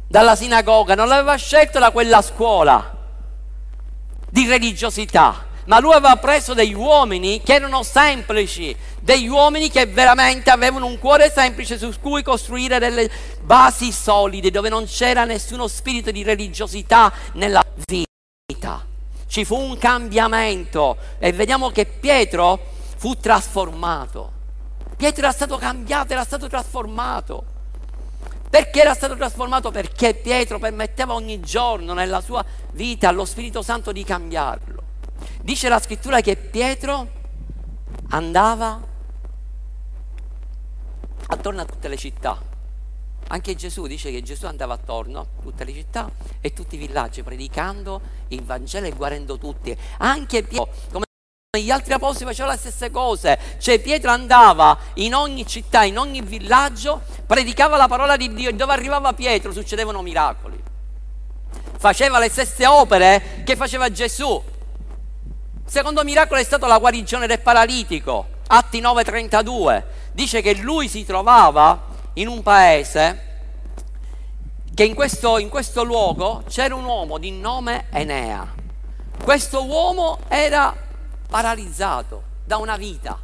[0.08, 2.96] dalla sinagoga, non l'aveva scelto da quella scuola
[4.30, 10.49] di religiosità, ma lui aveva preso degli uomini che erano semplici, degli uomini che veramente
[10.49, 13.10] avevano un cuore semplice su cui costruire delle
[13.41, 18.86] basi solide, dove non c'era nessuno spirito di religiosità nella vita.
[19.28, 22.60] Ci fu un cambiamento e vediamo che Pietro
[22.97, 24.32] fu trasformato.
[24.95, 27.54] Pietro era stato cambiato, era stato trasformato.
[28.49, 29.71] Perché era stato trasformato?
[29.71, 34.75] Perché Pietro permetteva ogni giorno nella sua vita allo Spirito Santo di cambiarlo.
[35.41, 37.08] Dice la scrittura che Pietro
[38.10, 38.82] andava
[41.28, 42.54] attorno a tutte le città
[43.28, 46.10] anche Gesù dice che Gesù andava attorno a tutte le città
[46.41, 47.99] e tutti i villaggi predicando
[48.30, 49.75] il Vangelo e guarendo tutti.
[49.97, 51.06] Anche Pietro, come
[51.60, 56.21] gli altri apostoli faceva le stesse cose, cioè Pietro andava in ogni città, in ogni
[56.21, 60.62] villaggio, predicava la parola di Dio e dove arrivava Pietro succedevano miracoli.
[61.78, 64.54] Faceva le stesse opere che faceva Gesù.
[65.67, 69.84] Secondo miracolo è stato la guarigione del paralitico, Atti 9:32.
[70.12, 73.23] Dice che lui si trovava in un paese
[74.73, 78.54] che in questo, in questo luogo c'era un uomo di nome Enea.
[79.23, 80.75] Questo uomo era
[81.28, 83.17] paralizzato da una vita.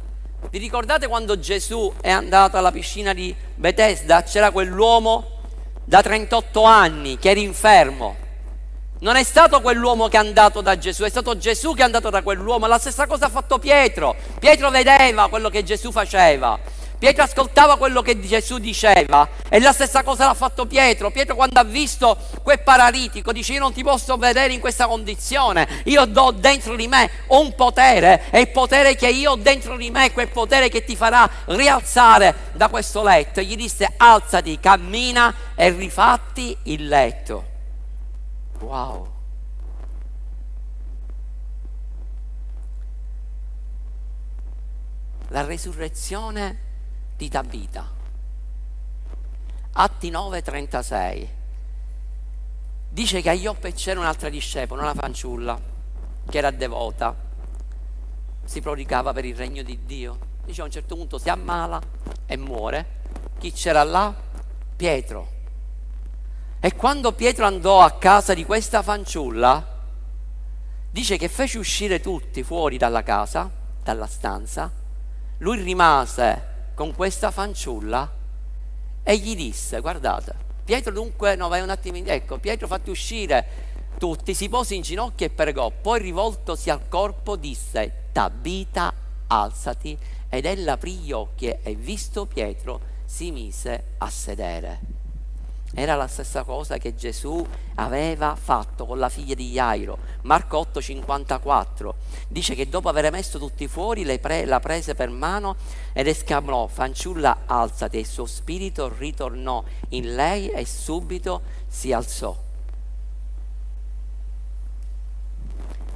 [0.50, 4.24] Vi ricordate quando Gesù è andato alla piscina di Bethesda?
[4.24, 5.38] C'era quell'uomo
[5.84, 8.16] da 38 anni che era infermo.
[9.02, 12.08] Non è stato quell'uomo che è andato da Gesù, è stato Gesù che è andato
[12.08, 12.68] da quell'uomo.
[12.68, 14.14] La stessa cosa ha fatto Pietro.
[14.38, 16.56] Pietro vedeva quello che Gesù faceva.
[17.00, 21.10] Pietro ascoltava quello che Gesù diceva e la stessa cosa l'ha fatto Pietro.
[21.10, 25.66] Pietro quando ha visto quel paralitico dice io non ti posso vedere in questa condizione,
[25.86, 29.90] io do dentro di me un potere e il potere che io ho dentro di
[29.90, 33.40] me è quel potere che ti farà rialzare da questo letto.
[33.40, 37.50] E gli disse alzati, cammina e rifatti il letto.
[38.62, 39.08] Wow.
[45.28, 46.58] La resurrezione
[47.16, 47.90] di Tabita.
[49.72, 51.28] Atti 9:36.
[52.88, 55.58] Dice che a Ioppe c'era un'altra discepola, una fanciulla,
[56.28, 57.16] che era devota,
[58.44, 60.30] si prodigava per il regno di Dio.
[60.44, 61.80] Dice a un certo punto si ammala
[62.26, 63.00] e muore.
[63.38, 64.14] Chi c'era là?
[64.76, 65.31] Pietro.
[66.64, 69.80] E quando Pietro andò a casa di questa fanciulla,
[70.92, 73.50] dice che fece uscire tutti fuori dalla casa,
[73.82, 74.70] dalla stanza,
[75.38, 78.08] lui rimase con questa fanciulla
[79.02, 83.44] e gli disse, guardate, Pietro dunque, no vai un attimo ecco, Pietro fatti uscire
[83.98, 88.94] tutti, si pose in ginocchio e pregò, poi rivoltosi al corpo disse, Tabita,
[89.26, 89.98] alzati,
[90.28, 95.01] ed ella aprì gli occhi e visto Pietro si mise a sedere.
[95.74, 97.44] Era la stessa cosa che Gesù
[97.76, 99.96] aveva fatto con la figlia di Jairo.
[100.22, 101.94] Marco 8:54
[102.28, 105.56] dice che dopo aver messo tutti fuori pre- la prese per mano
[105.94, 112.36] ed esclamò, fanciulla alzati, e il suo spirito ritornò in lei e subito si alzò.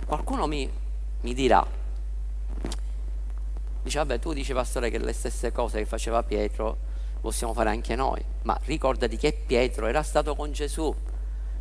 [0.06, 0.70] Qualcuno mi,
[1.20, 1.66] mi dirà,
[3.82, 6.85] dice vabbè tu dici pastore che le stesse cose che faceva Pietro
[7.26, 10.94] possiamo fare anche noi, ma ricordati che Pietro era stato con Gesù,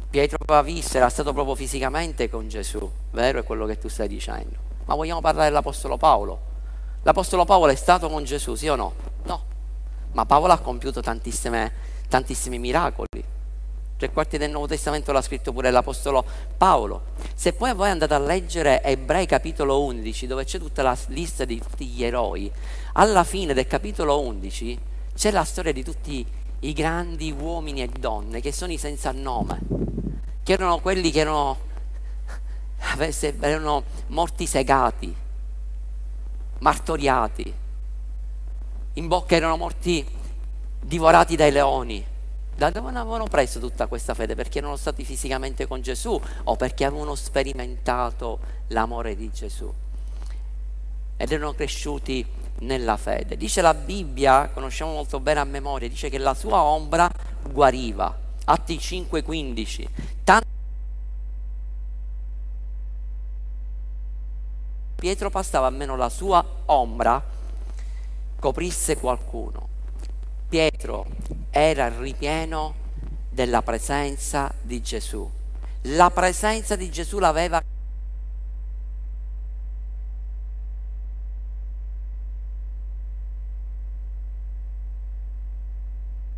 [0.08, 4.08] Pietro aveva visto, era stato proprio fisicamente con Gesù, vero è quello che tu stai
[4.08, 4.58] dicendo.
[4.86, 6.40] Ma vogliamo parlare dell'Apostolo Paolo?
[7.02, 8.94] L'Apostolo Paolo è stato con Gesù, sì o no?
[9.24, 9.44] No.
[10.12, 13.24] Ma Paolo ha compiuto tantissimi miracoli.
[13.98, 16.24] Tre quarti del Nuovo Testamento l'ha scritto pure l'Apostolo
[16.58, 17.06] Paolo.
[17.34, 21.60] Se poi voi andate a leggere Ebrei capitolo 11, dove c'è tutta la lista di
[21.60, 22.52] tutti gli eroi,
[22.94, 26.26] alla fine del capitolo 11 c'è la storia di tutti
[26.60, 29.60] i grandi uomini e donne che sono i senza nome,
[30.44, 31.58] che erano quelli che erano,
[33.40, 35.16] erano morti segati,
[36.60, 37.54] martoriati,
[38.94, 40.06] in bocca erano morti
[40.82, 42.14] divorati dai leoni.
[42.56, 44.34] Da dove avevano preso tutta questa fede?
[44.34, 49.72] Perché erano stati fisicamente con Gesù o perché avevano sperimentato l'amore di Gesù?
[51.18, 52.26] Ed erano cresciuti
[52.60, 53.38] nella fede.
[53.38, 57.10] Dice la Bibbia, conosciamo molto bene a memoria, dice che la sua ombra
[57.50, 58.24] guariva.
[58.46, 59.90] Atti 5:15.
[60.24, 60.44] Tanto
[64.96, 67.22] Pietro passava almeno la sua ombra
[68.40, 69.68] coprisse qualcuno.
[70.48, 71.06] Pietro
[71.50, 72.74] era ripieno
[73.30, 75.30] della presenza di Gesù.
[75.90, 77.62] La presenza di Gesù l'aveva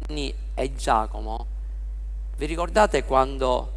[0.08, 1.46] Giovanni e Giacomo,
[2.38, 3.74] vi ricordate quando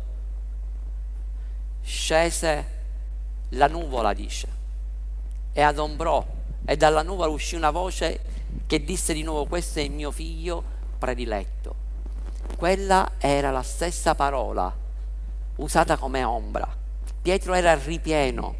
[1.82, 2.78] scese
[3.50, 4.48] la nuvola, dice,
[5.52, 6.26] e adombrò,
[6.64, 8.20] e dalla nuvola uscì una voce
[8.66, 10.64] che disse di nuovo, questo è il mio figlio
[10.98, 11.74] prediletto.
[12.56, 14.74] Quella era la stessa parola
[15.56, 16.66] usata come ombra.
[17.20, 18.59] Pietro era ripieno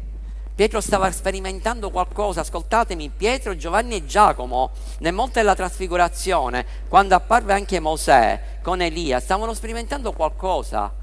[0.61, 7.53] Pietro stava sperimentando qualcosa, ascoltatemi, Pietro, Giovanni e Giacomo nel monte della trasfigurazione, quando apparve
[7.53, 10.93] anche Mosè con Elia, stavano sperimentando qualcosa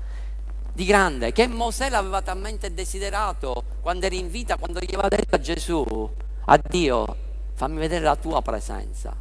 [0.73, 5.35] di grande che Mosè l'aveva talmente desiderato quando era in vita, quando gli aveva detto
[5.35, 6.09] a Gesù,
[6.45, 7.17] a Dio,
[7.55, 9.13] fammi vedere la tua presenza.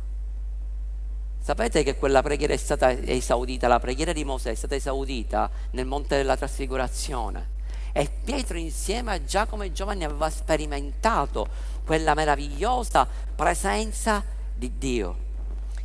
[1.40, 5.88] Sapete che quella preghiera è stata esaudita, la preghiera di Mosè è stata esaudita nel
[5.88, 7.56] monte della trasfigurazione
[7.92, 11.48] e Pietro insieme a Giacomo e Giovanni aveva sperimentato
[11.86, 14.24] quella meravigliosa presenza
[14.56, 15.26] di Dio.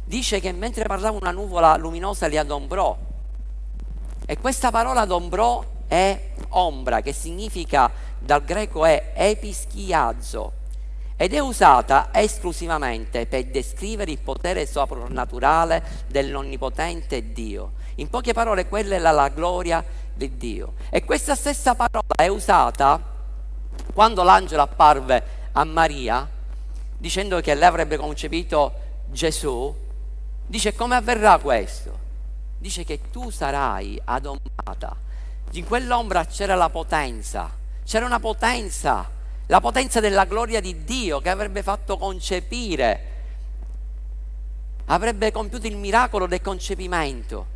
[0.04, 2.96] Dice che mentre parlava una nuvola luminosa li adombrò.
[4.26, 10.60] E questa parola adombrò è ombra, che significa dal greco è epischiazzo
[11.16, 17.72] ed è usata esclusivamente per descrivere il potere soprannaturale dell'onnipotente Dio.
[17.96, 19.84] In poche parole, quella è la, la gloria
[20.14, 20.74] di Dio.
[20.90, 23.00] E questa stessa parola è usata
[23.92, 26.28] quando l'angelo apparve a Maria
[26.98, 28.72] dicendo che lei avrebbe concepito
[29.10, 29.74] Gesù.
[30.46, 31.98] Dice come avverrà questo?
[32.58, 34.94] Dice che tu sarai adombrata.
[35.52, 37.50] In quell'ombra c'era la potenza,
[37.84, 39.10] c'era una potenza,
[39.46, 43.10] la potenza della gloria di Dio che avrebbe fatto concepire,
[44.86, 47.51] avrebbe compiuto il miracolo del concepimento.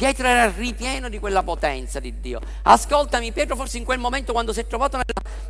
[0.00, 2.40] Pietro era ripieno di quella potenza di Dio.
[2.62, 4.98] Ascoltami, Pietro forse in quel momento quando si è trovato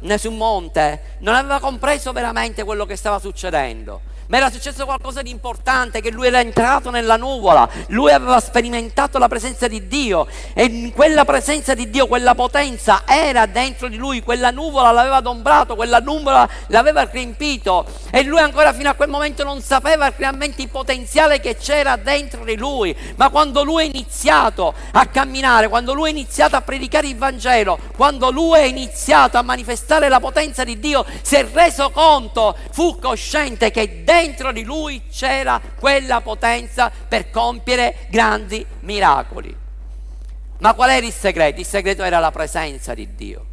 [0.01, 5.23] nel, sul monte non aveva compreso veramente quello che stava succedendo ma era successo qualcosa
[5.23, 10.29] di importante, che lui era entrato nella nuvola, lui aveva sperimentato la presenza di Dio
[10.55, 15.17] e in quella presenza di Dio, quella potenza era dentro di lui, quella nuvola l'aveva
[15.17, 20.63] adombrato, quella nuvola l'aveva riempito e lui ancora fino a quel momento non sapeva realmente
[20.63, 25.93] il potenziale che c'era dentro di lui, ma quando lui è iniziato a camminare, quando
[25.93, 30.63] lui è iniziato a predicare il Vangelo, quando lui è iniziato a manifestare la potenza
[30.63, 36.21] di Dio, si è reso conto, fu cosciente che dentro dentro di lui c'era quella
[36.21, 39.57] potenza per compiere grandi miracoli.
[40.59, 41.61] Ma qual era il segreto?
[41.61, 43.47] Il segreto era la presenza di Dio,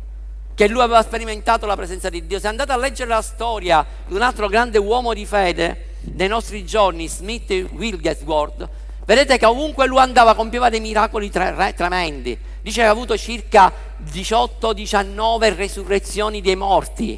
[0.53, 2.39] che lui aveva sperimentato la presenza di Dio.
[2.39, 6.65] Se andate a leggere la storia di un altro grande uomo di fede dei nostri
[6.65, 8.69] giorni, Smith Wigglesworth,
[9.07, 12.37] Vedete che ovunque lui andava compieva dei miracoli tre, tremendi.
[12.61, 13.71] Dice che ha avuto circa
[14.03, 17.17] 18-19 resurrezioni dei morti.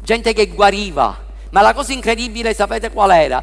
[0.00, 1.30] Gente che guariva.
[1.52, 3.42] Ma la cosa incredibile, sapete qual era?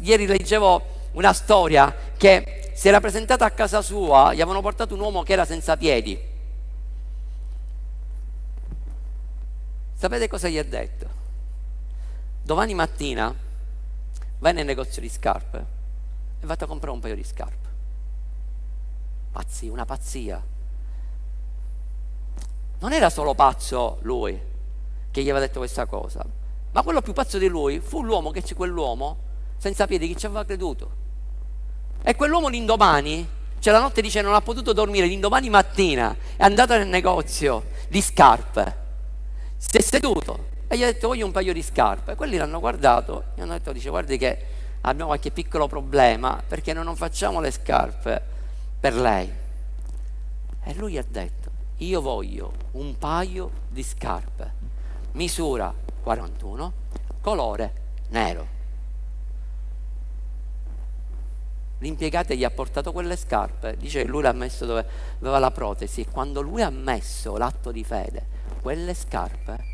[0.00, 5.00] Ieri leggevo una storia che si era presentata a casa sua, gli avevano portato un
[5.00, 6.18] uomo che era senza piedi.
[9.94, 11.08] Sapete cosa gli ha detto?
[12.42, 13.34] Domani mattina
[14.38, 15.64] vai nel negozio di scarpe
[16.38, 17.68] e vado a comprare un paio di scarpe.
[19.32, 20.42] Pazzia, una pazzia.
[22.80, 24.38] Non era solo pazzo lui
[25.10, 26.22] che gli aveva detto questa cosa,
[26.76, 29.16] ma quello più pazzo di lui fu l'uomo che c'è quell'uomo
[29.56, 31.04] senza piedi che ci aveva creduto.
[32.02, 33.26] E quell'uomo l'indomani,
[33.60, 38.02] cioè la notte dice non ha potuto dormire, l'indomani mattina è andato nel negozio di
[38.02, 38.76] scarpe,
[39.56, 42.12] si è seduto e gli ha detto voglio un paio di scarpe.
[42.12, 44.38] E quelli l'hanno guardato e hanno detto, dice guardi che
[44.82, 48.22] abbiamo qualche piccolo problema perché noi non facciamo le scarpe
[48.78, 49.32] per lei.
[50.62, 54.52] E lui ha detto, io voglio un paio di scarpe,
[55.12, 56.72] misura 41,
[57.20, 57.72] colore
[58.10, 58.46] nero.
[61.78, 64.86] L'impiegata gli ha portato quelle scarpe, dice che lui l'ha messo dove
[65.18, 68.24] aveva la protesi e quando lui ha messo l'atto di fede,
[68.62, 69.64] quelle scarpe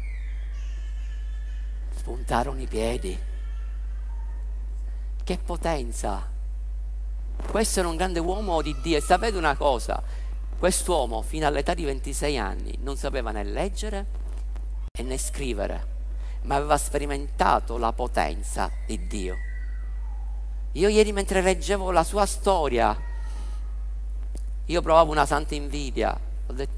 [1.97, 3.19] spuntarono i piedi.
[5.23, 6.31] Che potenza!
[7.47, 10.03] Questo era un grande uomo di Dio e sapete una cosa?
[10.59, 14.07] Quest'uomo fino all'età di 26 anni non sapeva né leggere
[15.03, 15.92] né scrivere,
[16.43, 19.37] ma aveva sperimentato la potenza di Dio.
[20.73, 22.97] Io ieri mentre leggevo la sua storia,
[24.65, 26.19] io provavo una santa invidia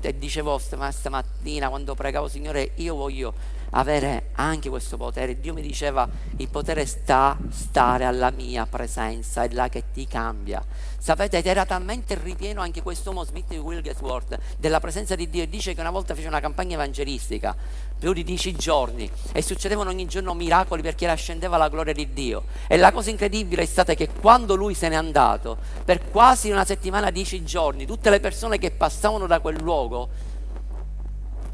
[0.01, 3.35] e dicevo stamattina quando pregavo Signore, io voglio
[3.71, 5.41] avere anche questo potere.
[5.41, 10.63] Dio mi diceva, il potere sta stare alla mia presenza, è là che ti cambia.
[10.99, 15.49] Sapete, ed era talmente ripieno anche quest'uomo Smith di Wilgesworth della presenza di Dio e
[15.49, 17.55] dice che una volta fece una campagna evangelistica,
[17.99, 22.45] più di dieci giorni, e succedevano ogni giorno miracoli perché ascendeva la gloria di Dio.
[22.67, 26.65] E la cosa incredibile è stata che quando lui se n'è andato, per quasi una
[26.65, 30.33] settimana, dieci giorni, tutte le persone che passavano da quel luogo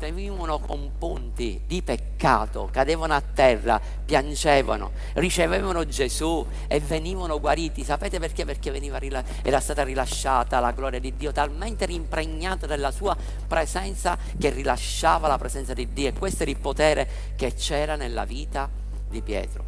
[0.01, 7.85] venivano compunti di peccato, cadevano a terra, piangevano, ricevevano Gesù e venivano guariti.
[7.85, 8.47] Sapete perché?
[8.47, 13.15] Perché rila- era stata rilasciata la gloria di Dio, talmente impregnata della sua
[13.47, 16.09] presenza che rilasciava la presenza di Dio.
[16.09, 18.69] E questo era il potere che c'era nella vita
[19.09, 19.65] di Pietro.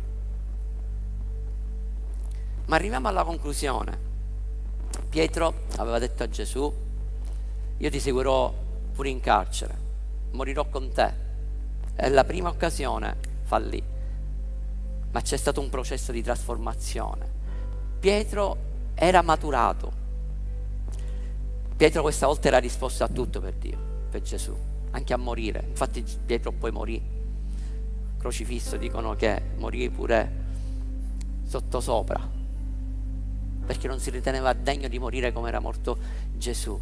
[2.67, 4.11] Ma arriviamo alla conclusione.
[5.11, 6.73] Pietro aveva detto a Gesù,
[7.77, 8.55] io ti seguirò
[8.95, 9.82] pure in carcere
[10.33, 11.13] morirò con te.
[11.95, 13.83] È la prima occasione, fallì.
[15.11, 17.31] Ma c'è stato un processo di trasformazione.
[18.01, 18.57] Pietro
[18.95, 20.01] era maturato.
[21.77, 23.79] Pietro questa volta era disposto a tutto per Dio,
[24.11, 24.57] per Gesù,
[24.91, 25.65] anche a morire.
[25.69, 27.03] Infatti Pietro poi morì.
[28.19, 30.41] Crocifisso dicono che morì pure
[31.45, 32.31] sottosopra,
[33.67, 35.99] perché non si riteneva degno di morire come era morto
[36.37, 36.79] Gesù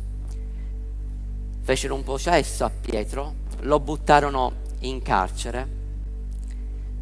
[1.70, 5.68] fecero un processo a Pietro, lo buttarono in carcere,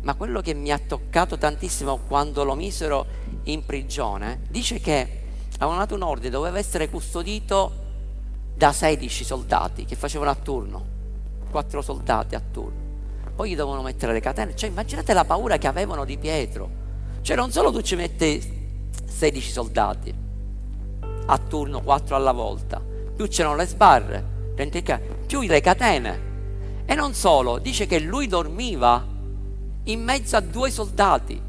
[0.02, 3.06] ma quello che mi ha toccato tantissimo quando lo misero
[3.44, 5.22] in prigione, dice che
[5.54, 7.72] avevano dato un ordine, doveva essere custodito
[8.54, 10.84] da 16 soldati che facevano a turno,
[11.50, 12.86] 4 soldati a turno.
[13.34, 16.68] Poi gli dovevano mettere le catene, cioè immaginate la paura che avevano di Pietro.
[17.22, 20.14] Cioè non solo tu ci metti 16 soldati
[21.24, 22.82] a turno, 4 alla volta,
[23.16, 24.36] più c'erano le sbarre,
[25.26, 26.26] più le catene.
[26.84, 29.04] E non solo, dice che lui dormiva
[29.84, 31.40] in mezzo a due soldati.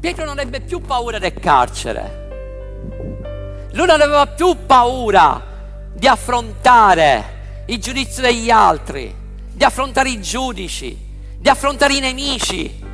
[0.00, 2.24] Pietro non ebbe più paura del carcere.
[3.72, 5.42] Lui non aveva più paura
[5.92, 9.14] di affrontare il giudizio degli altri,
[9.52, 10.96] di affrontare i giudici,
[11.38, 12.84] di affrontare i nemici.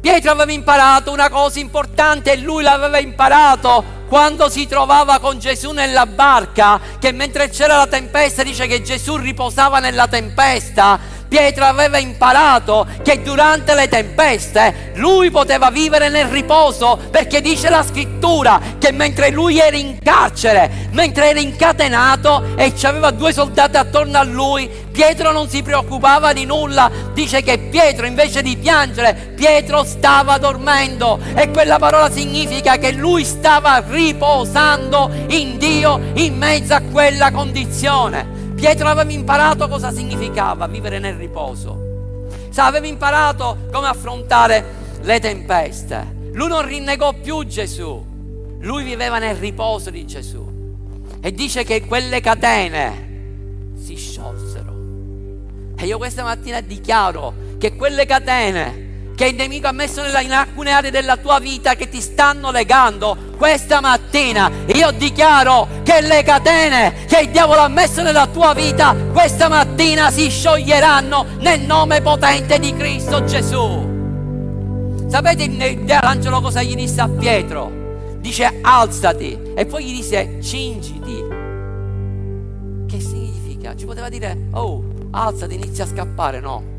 [0.00, 5.70] Pietro aveva imparato una cosa importante e lui l'aveva imparato quando si trovava con Gesù
[5.70, 10.98] nella barca, che mentre c'era la tempesta dice che Gesù riposava nella tempesta,
[11.30, 17.84] Pietro aveva imparato che durante le tempeste lui poteva vivere nel riposo perché dice la
[17.84, 24.18] scrittura che mentre lui era in carcere, mentre era incatenato e aveva due soldati attorno
[24.18, 26.90] a lui, Pietro non si preoccupava di nulla.
[27.14, 33.24] Dice che Pietro invece di piangere, Pietro stava dormendo e quella parola significa che lui
[33.24, 38.39] stava riposando in Dio in mezzo a quella condizione.
[38.60, 42.18] Pietro aveva imparato cosa significava vivere nel riposo.
[42.56, 46.28] Aveva imparato come affrontare le tempeste.
[46.32, 48.04] Lui non rinnegò più Gesù,
[48.58, 50.46] lui viveva nel riposo di Gesù.
[51.22, 54.76] E dice che quelle catene si sciolsero.
[55.78, 58.89] E io questa mattina dichiaro che quelle catene
[59.20, 63.34] che il nemico ha messo in alcune aree della tua vita che ti stanno legando,
[63.36, 68.96] questa mattina io dichiaro che le catene che il diavolo ha messo nella tua vita,
[69.12, 75.04] questa mattina si scioglieranno nel nome potente di Cristo Gesù.
[75.10, 78.16] Sapete l'angelo cosa gli disse a Pietro?
[78.20, 81.24] Dice alzati e poi gli disse cingiti.
[82.88, 83.76] Che significa?
[83.76, 86.78] Ci poteva dire, oh, alzati, inizia a scappare, no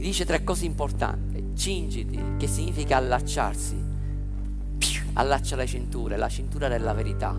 [0.00, 1.52] dice tre cose importanti.
[1.54, 3.76] Cingiti, che significa allacciarsi.
[5.14, 7.36] Allaccia le cinture, la cintura della verità.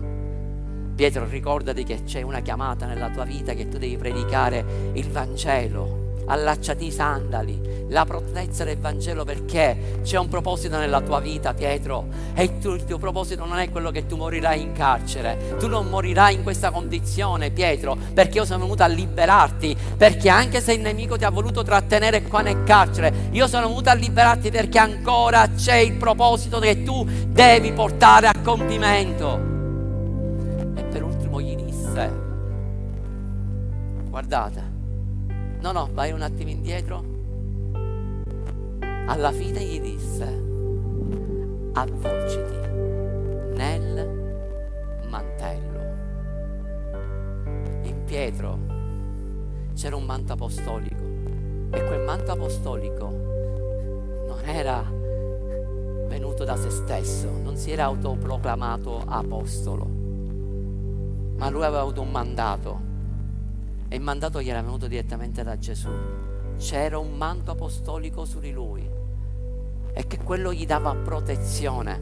[0.94, 6.01] Pietro, ricordati che c'è una chiamata nella tua vita che tu devi predicare il Vangelo
[6.32, 12.06] allacciati i sandali, la prontezza del Vangelo perché c'è un proposito nella tua vita, Pietro,
[12.34, 15.88] e tuo, il tuo, proposito non è quello che tu morirai in carcere, tu non
[15.88, 20.80] morirai in questa condizione, Pietro, perché io sono venuto a liberarti, perché anche se il
[20.80, 25.48] nemico ti ha voluto trattenere qua nel carcere, io sono venuto a liberarti perché ancora
[25.50, 29.50] c'è il proposito che tu devi portare a compimento.
[30.76, 32.10] E per ultimo gli disse,
[34.08, 34.71] guardate,
[35.62, 37.04] No, no, vai un attimo indietro.
[39.06, 40.24] Alla fine gli disse,
[41.74, 42.56] avvolgiti
[43.54, 45.80] nel mantello.
[47.84, 48.58] In Pietro
[49.74, 51.04] c'era un manto apostolico
[51.70, 53.08] e quel manto apostolico
[54.26, 54.82] non era
[56.08, 59.84] venuto da se stesso, non si era autoproclamato apostolo,
[61.36, 62.90] ma lui aveva avuto un mandato
[63.92, 65.90] e il mandato gli era venuto direttamente da Gesù.
[66.56, 68.88] C'era un manto apostolico su di lui
[69.92, 72.00] e che quello gli dava protezione.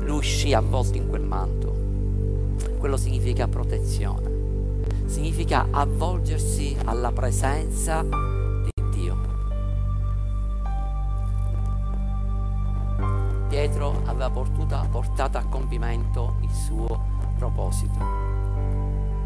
[0.00, 1.74] Lui uscì avvolto in quel manto.
[2.78, 4.84] Quello significa protezione.
[5.04, 9.16] Significa avvolgersi alla presenza di Dio.
[13.50, 18.26] Pietro aveva portato, portato a compimento il suo proposito.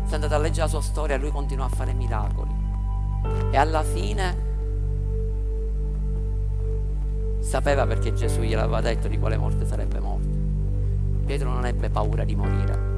[0.05, 2.51] Se andate a leggere la sua storia, lui continua a fare miracoli.
[3.51, 4.49] E alla fine
[7.39, 10.29] sapeva perché Gesù gliel'aveva detto di quale morte sarebbe morto.
[11.25, 12.89] Pietro non ebbe paura di morire.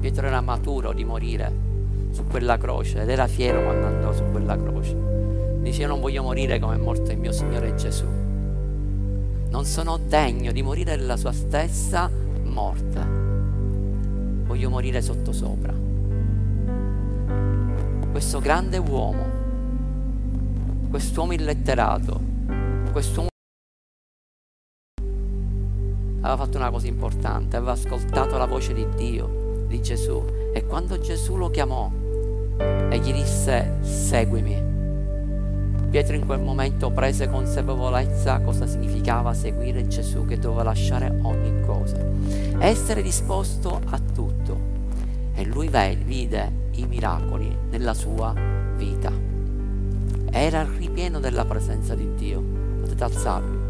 [0.00, 1.70] Pietro era maturo di morire
[2.10, 4.94] su quella croce ed era fiero quando andò su quella croce.
[5.60, 8.06] Dice io non voglio morire come è morto il mio Signore Gesù.
[9.48, 12.10] Non sono degno di morire della sua stessa
[12.42, 13.21] morte
[14.44, 15.74] voglio morire sottosopra.
[18.10, 19.24] Questo grande uomo,
[20.90, 22.20] quest'uomo illetterato,
[22.92, 23.28] quest'uomo
[26.20, 30.22] aveva fatto una cosa importante, aveva ascoltato la voce di Dio, di Gesù,
[30.52, 31.90] e quando Gesù lo chiamò
[32.58, 34.70] e gli disse seguimi,
[35.92, 41.98] Pietro in quel momento prese consapevolezza cosa significava seguire Gesù che doveva lasciare ogni cosa,
[42.60, 44.31] essere disposto a tutto.
[45.42, 48.32] E lui vide i miracoli nella sua
[48.76, 49.10] vita.
[50.30, 52.40] Era ripieno della presenza di Dio.
[52.80, 53.61] Potete alzarvi.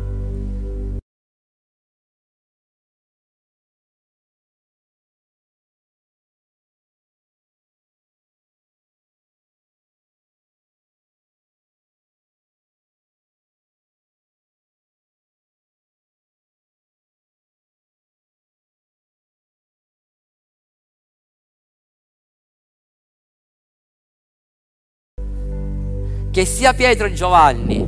[26.33, 27.87] Che sia Pietro e Giovanni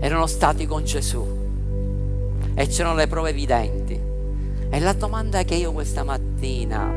[0.00, 1.24] erano stati con Gesù
[2.52, 3.96] e c'erano le prove evidenti.
[4.68, 6.92] E la domanda che io questa mattina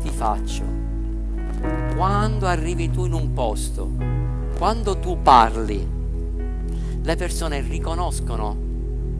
[0.00, 0.64] ti faccio,
[1.94, 3.88] quando arrivi tu in un posto,
[4.58, 5.86] quando tu parli,
[7.00, 8.56] le persone riconoscono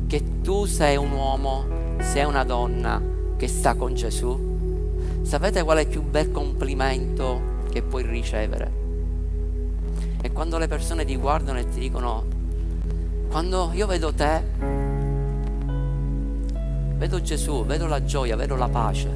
[0.08, 1.64] che tu sei un uomo,
[2.00, 3.00] sei una donna
[3.36, 4.36] che sta con Gesù?
[5.22, 7.40] Sapete qual è il più bel complimento
[7.70, 8.77] che puoi ricevere?
[10.28, 12.22] E quando le persone ti guardano e ti dicono,
[13.30, 14.42] quando io vedo te,
[16.96, 19.08] vedo Gesù, vedo la gioia, vedo la pace.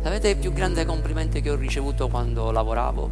[0.00, 3.10] Sapete il più grande complimento che ho ricevuto quando lavoravo?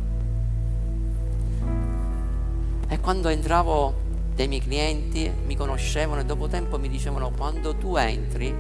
[2.87, 3.93] E quando entravo
[4.37, 8.55] dei miei clienti mi conoscevano e dopo tempo mi dicevano quando tu entri,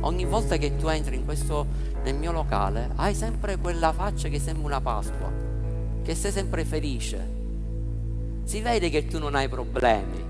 [0.00, 4.38] ogni volta che tu entri in questo nel mio locale, hai sempre quella faccia che
[4.38, 5.46] sembra una Pasqua
[6.02, 7.36] che sei sempre felice.
[8.44, 10.24] Si vede che tu non hai problemi.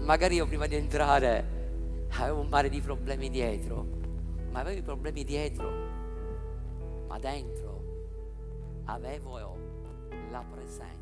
[0.00, 3.86] Magari io prima di entrare avevo un mare di problemi dietro,
[4.50, 5.70] ma avevo i problemi dietro,
[7.08, 7.82] ma dentro
[8.84, 9.38] avevo
[10.30, 11.01] la presenza